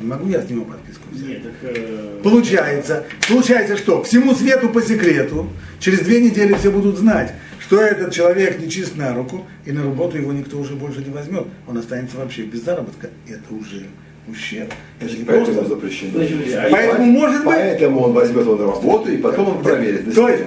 Не 0.00 0.08
могу 0.08 0.28
я 0.28 0.42
с 0.42 0.50
него 0.50 0.64
подписку 0.64 1.04
взять. 1.12 1.28
Нет, 1.28 1.42
так, 1.42 1.52
э... 1.62 2.20
Получается, 2.22 3.04
получается 3.28 3.76
что? 3.76 4.02
Всему 4.02 4.34
свету 4.34 4.68
по 4.68 4.82
секрету, 4.82 5.48
через 5.78 6.00
две 6.00 6.20
недели 6.20 6.54
все 6.54 6.70
будут 6.70 6.98
знать, 6.98 7.32
что 7.60 7.80
этот 7.80 8.12
человек 8.12 8.58
не 8.58 8.68
чист 8.68 8.96
на 8.96 9.14
руку, 9.14 9.46
и 9.64 9.72
на 9.72 9.84
работу 9.84 10.18
его 10.18 10.32
никто 10.32 10.58
уже 10.58 10.74
больше 10.74 10.98
не 10.98 11.10
возьмет. 11.10 11.46
Он 11.68 11.78
останется 11.78 12.16
вообще 12.16 12.42
без 12.42 12.64
заработка. 12.64 13.08
Это 13.28 13.54
уже 13.54 13.86
ущерб. 14.26 14.72
Это 15.00 15.16
не 15.16 15.24
поэтому 15.24 15.58
просто... 15.58 15.74
запрещено. 15.74 16.12
Поэтому, 16.70 17.04
может 17.06 17.44
быть... 17.44 17.54
Поэтому 17.54 18.00
он 18.00 18.12
возьмет 18.12 18.42
его 18.42 18.56
на 18.56 18.66
работу, 18.66 19.12
и 19.12 19.16
потом 19.16 19.56
он 19.56 19.62
проверит. 19.62 20.14
То 20.14 20.28
есть, 20.28 20.42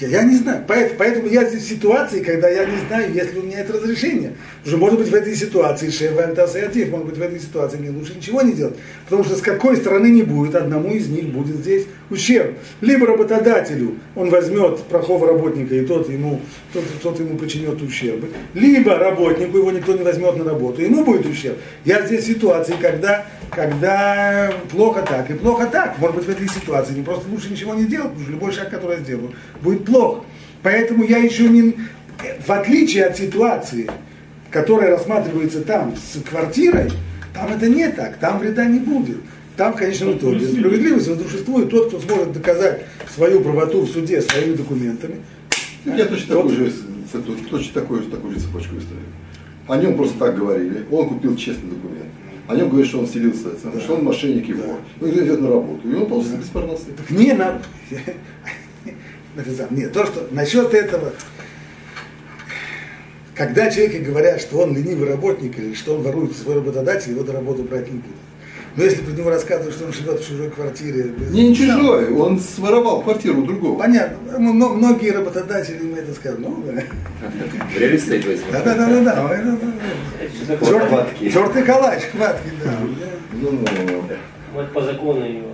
Я, 0.00 0.08
я 0.08 0.22
не 0.24 0.36
знаю. 0.36 0.64
Поэтому, 0.66 0.98
поэтому 0.98 1.28
я 1.28 1.44
здесь 1.44 1.64
в 1.64 1.68
ситуации, 1.68 2.22
когда 2.22 2.48
я 2.48 2.64
не 2.64 2.78
знаю, 2.88 3.12
есть 3.12 3.34
ли 3.34 3.40
у 3.40 3.42
меня 3.42 3.60
это 3.60 3.74
разрешение. 3.74 4.32
Уже 4.64 4.76
может 4.76 4.98
быть 4.98 5.08
в 5.08 5.14
этой 5.14 5.34
ситуации 5.34 5.90
шеф 5.90 6.18
антасиатив, 6.18 6.90
может 6.90 7.06
быть 7.06 7.16
в 7.16 7.22
этой 7.22 7.40
ситуации 7.40 7.78
мне 7.78 7.90
лучше 7.90 8.14
ничего 8.16 8.42
не 8.42 8.52
делать. 8.52 8.76
Потому 9.04 9.24
что 9.24 9.36
с 9.36 9.40
какой 9.40 9.76
стороны 9.76 10.08
не 10.08 10.22
будет, 10.22 10.54
одному 10.54 10.90
из 10.90 11.08
них 11.08 11.26
будет 11.26 11.56
здесь 11.56 11.86
ущерб. 12.10 12.56
Либо 12.80 13.06
работодателю 13.06 13.96
он 14.14 14.30
возьмет 14.30 14.80
плохого 14.84 15.26
работника, 15.26 15.74
и 15.74 15.84
тот 15.84 16.08
ему, 16.08 16.40
тот, 16.72 16.84
тот 17.02 17.20
ему 17.20 17.38
причинет 17.38 17.80
ущерб. 17.82 18.24
Либо 18.54 18.96
работнику 18.96 19.58
его 19.58 19.70
никто 19.70 19.96
не 19.96 20.02
возьмет 20.02 20.36
на 20.36 20.44
работу, 20.44 20.82
ему 20.82 21.04
будет 21.04 21.26
ущерб. 21.26 21.56
Я 21.84 22.06
здесь 22.06 22.24
в 22.24 22.26
ситуации, 22.26 22.74
когда, 22.80 23.26
когда 23.50 24.52
плохо 24.70 25.02
так 25.02 25.30
и 25.30 25.34
плохо 25.34 25.66
так. 25.66 25.98
Может 25.98 26.16
быть 26.16 26.26
в 26.26 26.30
этой 26.30 26.48
ситуации 26.48 26.94
не 26.94 27.02
просто 27.02 27.28
лучше 27.28 27.50
ничего 27.50 27.74
не 27.74 27.84
делать, 27.84 28.10
потому 28.10 28.24
что 28.24 28.32
любой 28.32 28.52
шаг, 28.52 28.70
который 28.70 28.98
я 28.98 29.02
сделаю, 29.02 29.32
будет 29.60 29.84
плохо. 29.84 30.24
Поэтому 30.62 31.04
я 31.04 31.18
еще 31.18 31.48
не, 31.48 31.76
в 32.46 32.50
отличие 32.50 33.06
от 33.06 33.16
ситуации, 33.16 33.90
которая 34.50 34.90
рассматривается 34.90 35.62
там 35.62 35.94
с 35.96 36.20
квартирой, 36.22 36.90
там 37.34 37.52
это 37.52 37.68
не 37.68 37.88
так, 37.88 38.18
там 38.18 38.38
вреда 38.38 38.64
не 38.66 38.78
будет. 38.78 39.18
Там 39.56 39.74
в 39.74 39.76
конечном 39.76 40.16
итоге 40.16 40.46
справедливость 40.46 41.08
возрушествует 41.08 41.70
тот, 41.70 41.88
кто 41.88 42.00
сможет 42.00 42.32
доказать 42.32 42.82
свою 43.14 43.40
правоту 43.40 43.82
в 43.82 43.90
суде 43.90 44.22
своими 44.22 44.54
документами. 44.54 45.16
Я 45.84 46.06
точно 46.06 46.36
такой 46.36 46.54
же, 46.54 46.72
точно 47.50 47.80
такой, 47.80 48.02
такую 48.02 48.34
же 48.34 48.40
цепочку 48.40 48.74
выстроил. 48.74 49.02
О 49.68 49.76
нем 49.76 49.96
просто 49.96 50.18
так 50.18 50.36
говорили. 50.36 50.84
Он 50.90 51.08
купил 51.08 51.36
честный 51.36 51.70
документ. 51.70 52.06
О 52.50 52.56
нем 52.56 52.68
говорят, 52.68 52.88
что 52.88 52.98
он 52.98 53.06
селился, 53.06 53.50
да. 53.62 53.80
что 53.80 53.94
он 53.94 54.02
мошенник 54.02 54.48
вор. 54.56 54.78
Да. 55.00 55.06
Ну, 55.06 55.08
идет 55.08 55.40
на 55.40 55.50
работу. 55.50 55.88
И 55.88 55.94
он 55.94 56.06
получится 56.06 56.34
да. 56.34 56.42
беспарносный. 56.42 56.94
Так 56.94 57.10
не 57.10 57.32
надо. 57.32 57.62
Нет, 59.70 59.92
то, 59.92 60.04
что 60.04 60.26
насчет 60.32 60.74
этого, 60.74 61.12
когда 63.36 63.70
человеки 63.70 63.98
говорят, 63.98 64.40
что 64.40 64.58
он 64.58 64.74
ленивый 64.74 65.08
работник 65.08 65.56
или 65.60 65.74
что 65.74 65.94
он 65.94 66.02
ворует 66.02 66.36
свой 66.36 66.56
работодатель, 66.56 67.12
его 67.12 67.22
до 67.22 67.34
работы 67.34 67.62
брать 67.62 67.86
не 67.86 67.98
будут. 67.98 68.16
Но 68.80 68.86
если 68.86 69.02
про 69.02 69.12
него 69.12 69.28
рассказывают, 69.28 69.74
что 69.74 69.84
он 69.84 69.92
живет 69.92 70.20
в 70.20 70.26
чужой 70.26 70.48
квартире... 70.48 71.12
Не, 71.32 71.50
не 71.50 71.54
чужой, 71.54 72.14
он 72.14 72.40
своровал 72.40 73.02
квартиру 73.02 73.42
другого. 73.42 73.78
Понятно. 73.78 74.38
Но, 74.38 74.70
многие 74.70 75.10
работодатели 75.10 75.84
им 75.84 75.94
это 75.96 76.14
скажут. 76.14 76.40
Ну, 76.40 76.64
да. 76.64 76.82
Реально 77.78 77.98
стоит 77.98 78.26
возьму. 78.26 78.46
Да, 78.50 78.62
да, 78.62 78.74
да, 78.74 79.00
да. 79.02 79.58
да. 80.48 81.06
Чертый 81.30 81.62
калач, 81.62 82.04
хватки, 82.04 82.48
да. 82.64 82.72
Ну, 83.34 83.50
ну, 83.50 83.58
ну. 83.86 84.02
Вот 84.54 84.72
по 84.72 84.80
закону 84.80 85.26
его 85.26 85.48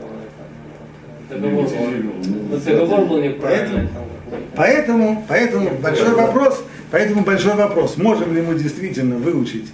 договор 1.29 1.65
был, 1.65 2.59
договор 2.65 3.07
был 3.07 3.19
неправильный. 3.21 3.89
Поэтому, 4.55 5.27
поэтому 5.29 5.71
большой 5.81 6.15
вопрос, 6.15 6.63
поэтому 6.93 7.25
большой 7.25 7.57
вопрос, 7.57 7.97
можем 7.97 8.33
ли 8.37 8.41
мы 8.41 8.55
действительно 8.55 9.17
выучить 9.17 9.67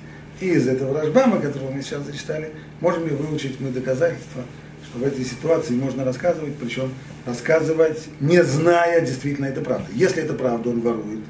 из 0.49 0.69
этого 0.69 1.01
Рашбама, 1.01 1.41
которого 1.41 1.71
мы 1.71 1.83
сейчас 1.83 2.05
зачитали, 2.05 2.51
можем 2.81 3.07
ли 3.07 3.15
выучить 3.15 3.61
мы 3.61 3.71
доказательства, 3.71 4.43
что 4.85 4.99
в 4.99 5.05
этой 5.05 5.25
ситуации 5.25 5.75
можно 5.75 6.05
рассказывать, 6.05 6.57
причем 6.57 6.93
рассказывать, 7.27 8.09
не 8.21 8.43
зная, 8.43 9.01
действительно 9.01 9.47
это 9.47 9.61
правда. 9.61 9.87
Если 9.95 10.23
это 10.23 10.35
правда, 10.35 10.71
он 10.71 10.81
ворует. 10.81 11.21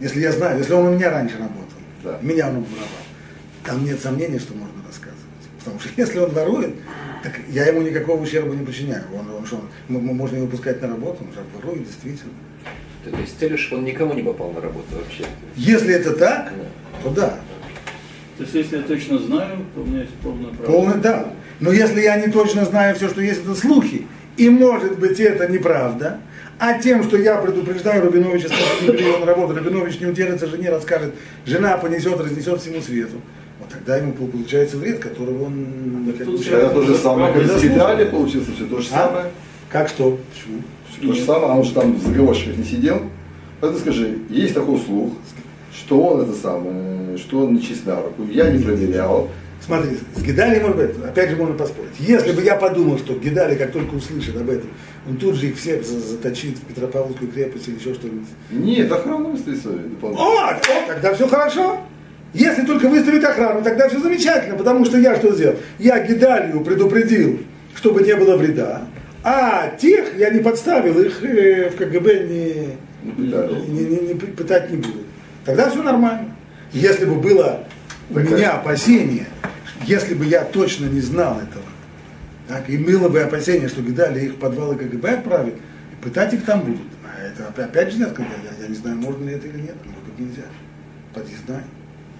Если 0.00 0.20
я 0.20 0.32
знаю, 0.32 0.58
если 0.58 0.72
он 0.72 0.86
у 0.86 0.94
меня 0.94 1.10
раньше 1.10 1.38
работал, 1.38 1.78
да. 2.02 2.18
меня 2.20 2.48
он 2.48 2.64
воровал, 2.64 2.88
там 3.64 3.84
нет 3.84 4.00
сомнений, 4.00 4.38
что 4.38 4.54
можно 4.54 4.76
рассказывать. 4.86 5.22
Потому 5.58 5.80
что 5.80 5.88
если 5.96 6.18
он 6.18 6.30
ворует, 6.32 6.74
так 7.22 7.40
я 7.48 7.66
ему 7.66 7.82
никакого 7.82 8.20
ущерба 8.20 8.54
не 8.54 8.64
причиняю. 8.64 9.04
Он, 9.14 9.30
он, 9.30 9.46
что, 9.46 9.64
он, 9.88 9.94
можно 9.94 10.36
его 10.36 10.46
пускать 10.46 10.82
на 10.82 10.88
работу, 10.88 11.24
он 11.24 11.32
же 11.32 11.40
ворует 11.54 11.86
действительно. 11.86 12.32
То 13.04 13.10
есть 13.20 13.38
целью, 13.38 13.58
что 13.58 13.76
он 13.76 13.84
никому 13.84 14.14
не 14.14 14.22
попал 14.22 14.50
на 14.52 14.60
работу 14.60 14.86
вообще? 14.92 15.24
Если 15.56 15.94
это 15.94 16.16
так, 16.16 16.52
да. 16.56 17.02
то 17.02 17.10
да. 17.10 17.40
То 18.36 18.42
есть, 18.42 18.54
если 18.54 18.76
я 18.78 18.82
точно 18.82 19.18
знаю, 19.18 19.58
то 19.74 19.80
у 19.80 19.84
меня 19.84 20.00
есть 20.00 20.14
полное 20.14 20.50
право. 20.50 20.72
Полное, 20.72 20.96
да. 20.96 21.32
Но 21.60 21.72
если 21.72 22.00
я 22.00 22.16
не 22.16 22.32
точно 22.32 22.64
знаю 22.64 22.96
все, 22.96 23.08
что 23.08 23.20
есть, 23.20 23.42
это 23.42 23.54
слухи, 23.54 24.06
и 24.36 24.48
может 24.48 24.98
быть 24.98 25.20
это 25.20 25.46
неправда, 25.48 26.18
а 26.58 26.78
тем, 26.78 27.04
что 27.04 27.16
я 27.16 27.36
предупреждаю 27.36 28.02
Рабиновича, 28.04 28.48
что 28.48 28.92
не 28.92 29.18
на 29.18 29.26
работу, 29.26 29.54
Рабинович 29.54 30.00
не 30.00 30.06
удержится 30.06 30.46
жене, 30.46 30.70
расскажет, 30.70 31.14
жена 31.46 31.76
понесет, 31.76 32.18
разнесет 32.18 32.60
всему 32.60 32.80
свету. 32.80 33.16
Вот 33.60 33.68
тогда 33.68 33.96
ему 33.96 34.12
получается 34.12 34.76
вред, 34.78 34.98
которого 34.98 35.44
он... 35.44 36.12
Как 36.18 36.26
Тогда 36.26 36.68
то 36.70 36.82
же 36.82 36.94
самое, 36.96 37.32
как 37.32 37.42
в 37.42 37.62
Гидрале 37.62 38.06
получилось 38.06 38.48
все 38.54 38.66
то 38.66 38.80
же 38.80 38.88
а? 38.92 39.06
самое. 39.06 39.26
Как 39.68 39.88
что? 39.88 40.18
Почему? 40.32 41.12
То 41.12 41.18
же 41.18 41.24
самое, 41.24 41.52
а 41.52 41.56
он 41.56 41.64
же 41.64 41.72
там 41.72 41.94
в 41.94 42.02
заговорщиках 42.02 42.56
не 42.56 42.64
сидел. 42.64 43.02
Поэтому 43.60 43.80
скажи, 43.80 44.18
есть 44.28 44.54
такой 44.54 44.78
слух, 44.80 45.12
что 45.74 46.00
он 46.00 46.22
это 46.22 46.32
самое, 46.32 47.18
что 47.18 47.40
он 47.40 47.54
нечист 47.54 47.86
на 47.86 47.96
руку. 47.96 48.24
Я 48.30 48.50
не 48.50 48.62
проверял. 48.62 49.28
Смотри, 49.60 49.96
с 50.14 50.22
Гидали, 50.22 50.60
может 50.60 50.76
быть, 50.76 51.04
опять 51.04 51.30
же 51.30 51.36
можно 51.36 51.54
поспорить. 51.54 51.92
Если 51.98 52.32
бы 52.32 52.42
я 52.42 52.54
подумал, 52.56 52.98
что 52.98 53.14
Гидали, 53.14 53.54
как 53.54 53.72
только 53.72 53.94
услышит 53.94 54.36
об 54.36 54.50
этом, 54.50 54.68
он 55.08 55.16
тут 55.16 55.36
же 55.36 55.48
их 55.48 55.58
всех 55.58 55.84
заточит 55.84 56.58
в 56.58 56.66
Петропавловскую 56.66 57.30
крепость 57.30 57.68
или 57.68 57.76
еще 57.76 57.94
что-нибудь. 57.94 58.28
Нет, 58.50 58.92
охрану 58.92 59.30
выставит 59.30 59.60
О, 60.02 60.50
о, 60.50 60.60
тогда 60.86 61.14
все 61.14 61.26
хорошо. 61.26 61.80
Если 62.34 62.66
только 62.66 62.88
выставить 62.88 63.24
охрану, 63.24 63.62
тогда 63.62 63.88
все 63.88 64.00
замечательно, 64.00 64.56
потому 64.56 64.84
что 64.84 64.98
я 64.98 65.16
что 65.16 65.32
сделал? 65.32 65.56
Я 65.78 66.04
Гидалию 66.04 66.62
предупредил, 66.62 67.40
чтобы 67.74 68.02
не 68.02 68.14
было 68.16 68.36
вреда, 68.36 68.82
а 69.22 69.70
тех 69.80 70.18
я 70.18 70.30
не 70.30 70.40
подставил, 70.40 71.00
их 71.00 71.22
э, 71.22 71.70
в 71.70 71.76
КГБ 71.76 72.26
не, 72.26 72.68
не, 73.16 73.84
не, 73.84 74.08
не 74.08 74.14
пытать 74.14 74.70
не 74.70 74.76
будут. 74.78 75.06
Тогда 75.44 75.70
все 75.70 75.82
нормально. 75.82 76.34
Если 76.72 77.04
бы 77.04 77.16
было 77.16 77.64
у 78.10 78.18
меня 78.18 78.52
опасение, 78.52 79.26
если 79.86 80.14
бы 80.14 80.24
я 80.24 80.44
точно 80.44 80.86
не 80.86 81.00
знал 81.00 81.38
этого, 81.40 81.64
так, 82.48 82.68
и 82.68 82.76
было 82.76 83.08
бы 83.08 83.20
опасение, 83.20 83.68
что 83.68 83.80
Гидали 83.80 84.26
их 84.26 84.32
в 84.32 84.36
подвалы 84.36 84.76
КГБ 84.76 85.08
отправит, 85.08 85.54
пытать 86.02 86.34
их 86.34 86.44
там 86.44 86.60
будут. 86.60 86.82
А 87.04 87.22
это 87.22 87.48
опять 87.62 87.92
же 87.92 87.98
нет, 87.98 88.14
я, 88.18 88.62
я 88.64 88.68
не 88.68 88.74
знаю, 88.74 88.96
можно 88.96 89.24
ли 89.24 89.34
это 89.34 89.46
или 89.46 89.60
нет, 89.60 89.76
может 89.84 90.04
быть 90.04 90.18
нельзя. 90.18 90.42
Поди 91.14 91.34
знай. 91.46 91.62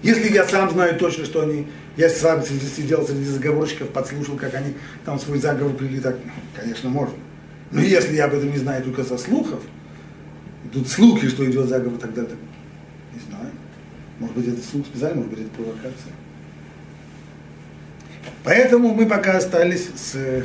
Если 0.01 0.31
я 0.33 0.45
сам 0.45 0.69
знаю 0.71 0.97
точно, 0.97 1.25
что 1.25 1.41
они, 1.41 1.67
я 1.97 2.09
сам 2.09 2.43
сидел 2.43 3.05
среди 3.07 3.25
заговорщиков, 3.25 3.89
подслушал, 3.89 4.35
как 4.35 4.53
они 4.55 4.73
там 5.03 5.19
свой 5.19 5.39
заговор 5.39 5.73
плели, 5.73 5.99
так, 5.99 6.15
конечно, 6.55 6.89
можно. 6.89 7.15
Но 7.71 7.81
если 7.81 8.15
я 8.15 8.25
об 8.25 8.33
этом 8.33 8.51
не 8.51 8.57
знаю 8.57 8.83
только 8.83 9.03
со 9.03 9.17
слухов, 9.17 9.61
тут 10.71 10.87
слухи, 10.87 11.27
что 11.27 11.49
идет 11.49 11.67
заговор, 11.67 11.99
тогда 11.99 12.21
так, 12.21 12.29
знаю. 12.29 12.54
Может 14.19 14.35
быть, 14.35 14.47
это 14.47 14.61
специально, 14.61 15.17
может 15.17 15.31
быть, 15.31 15.41
это 15.41 15.49
провокация. 15.49 16.11
Поэтому 18.43 18.93
мы 18.93 19.07
пока 19.07 19.37
остались 19.37 19.89
с, 19.95 20.43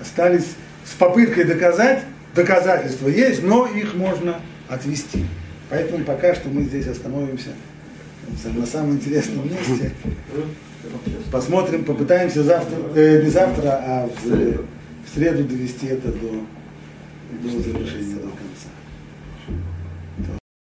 остались 0.00 0.56
с 0.84 0.92
попыткой 0.98 1.44
доказать, 1.44 2.02
доказательства 2.34 3.08
есть, 3.08 3.42
но 3.42 3.66
их 3.66 3.94
можно 3.94 4.40
отвести. 4.68 5.26
Поэтому 5.68 6.04
пока 6.04 6.34
что 6.34 6.48
мы 6.48 6.62
здесь 6.62 6.86
остановимся 6.86 7.50
на 8.44 8.66
самом 8.66 8.92
интересном 8.94 9.48
месте. 9.48 9.92
Посмотрим, 11.30 11.84
попытаемся 11.84 12.42
завтра, 12.42 12.76
э, 12.94 13.22
не 13.22 13.30
завтра, 13.30 13.80
а 13.82 14.08
в, 14.08 14.26
в 14.26 15.14
среду 15.14 15.44
довести 15.44 15.86
это 15.88 16.12
до, 16.12 16.44
до 17.42 17.60
завершения. 17.60 18.16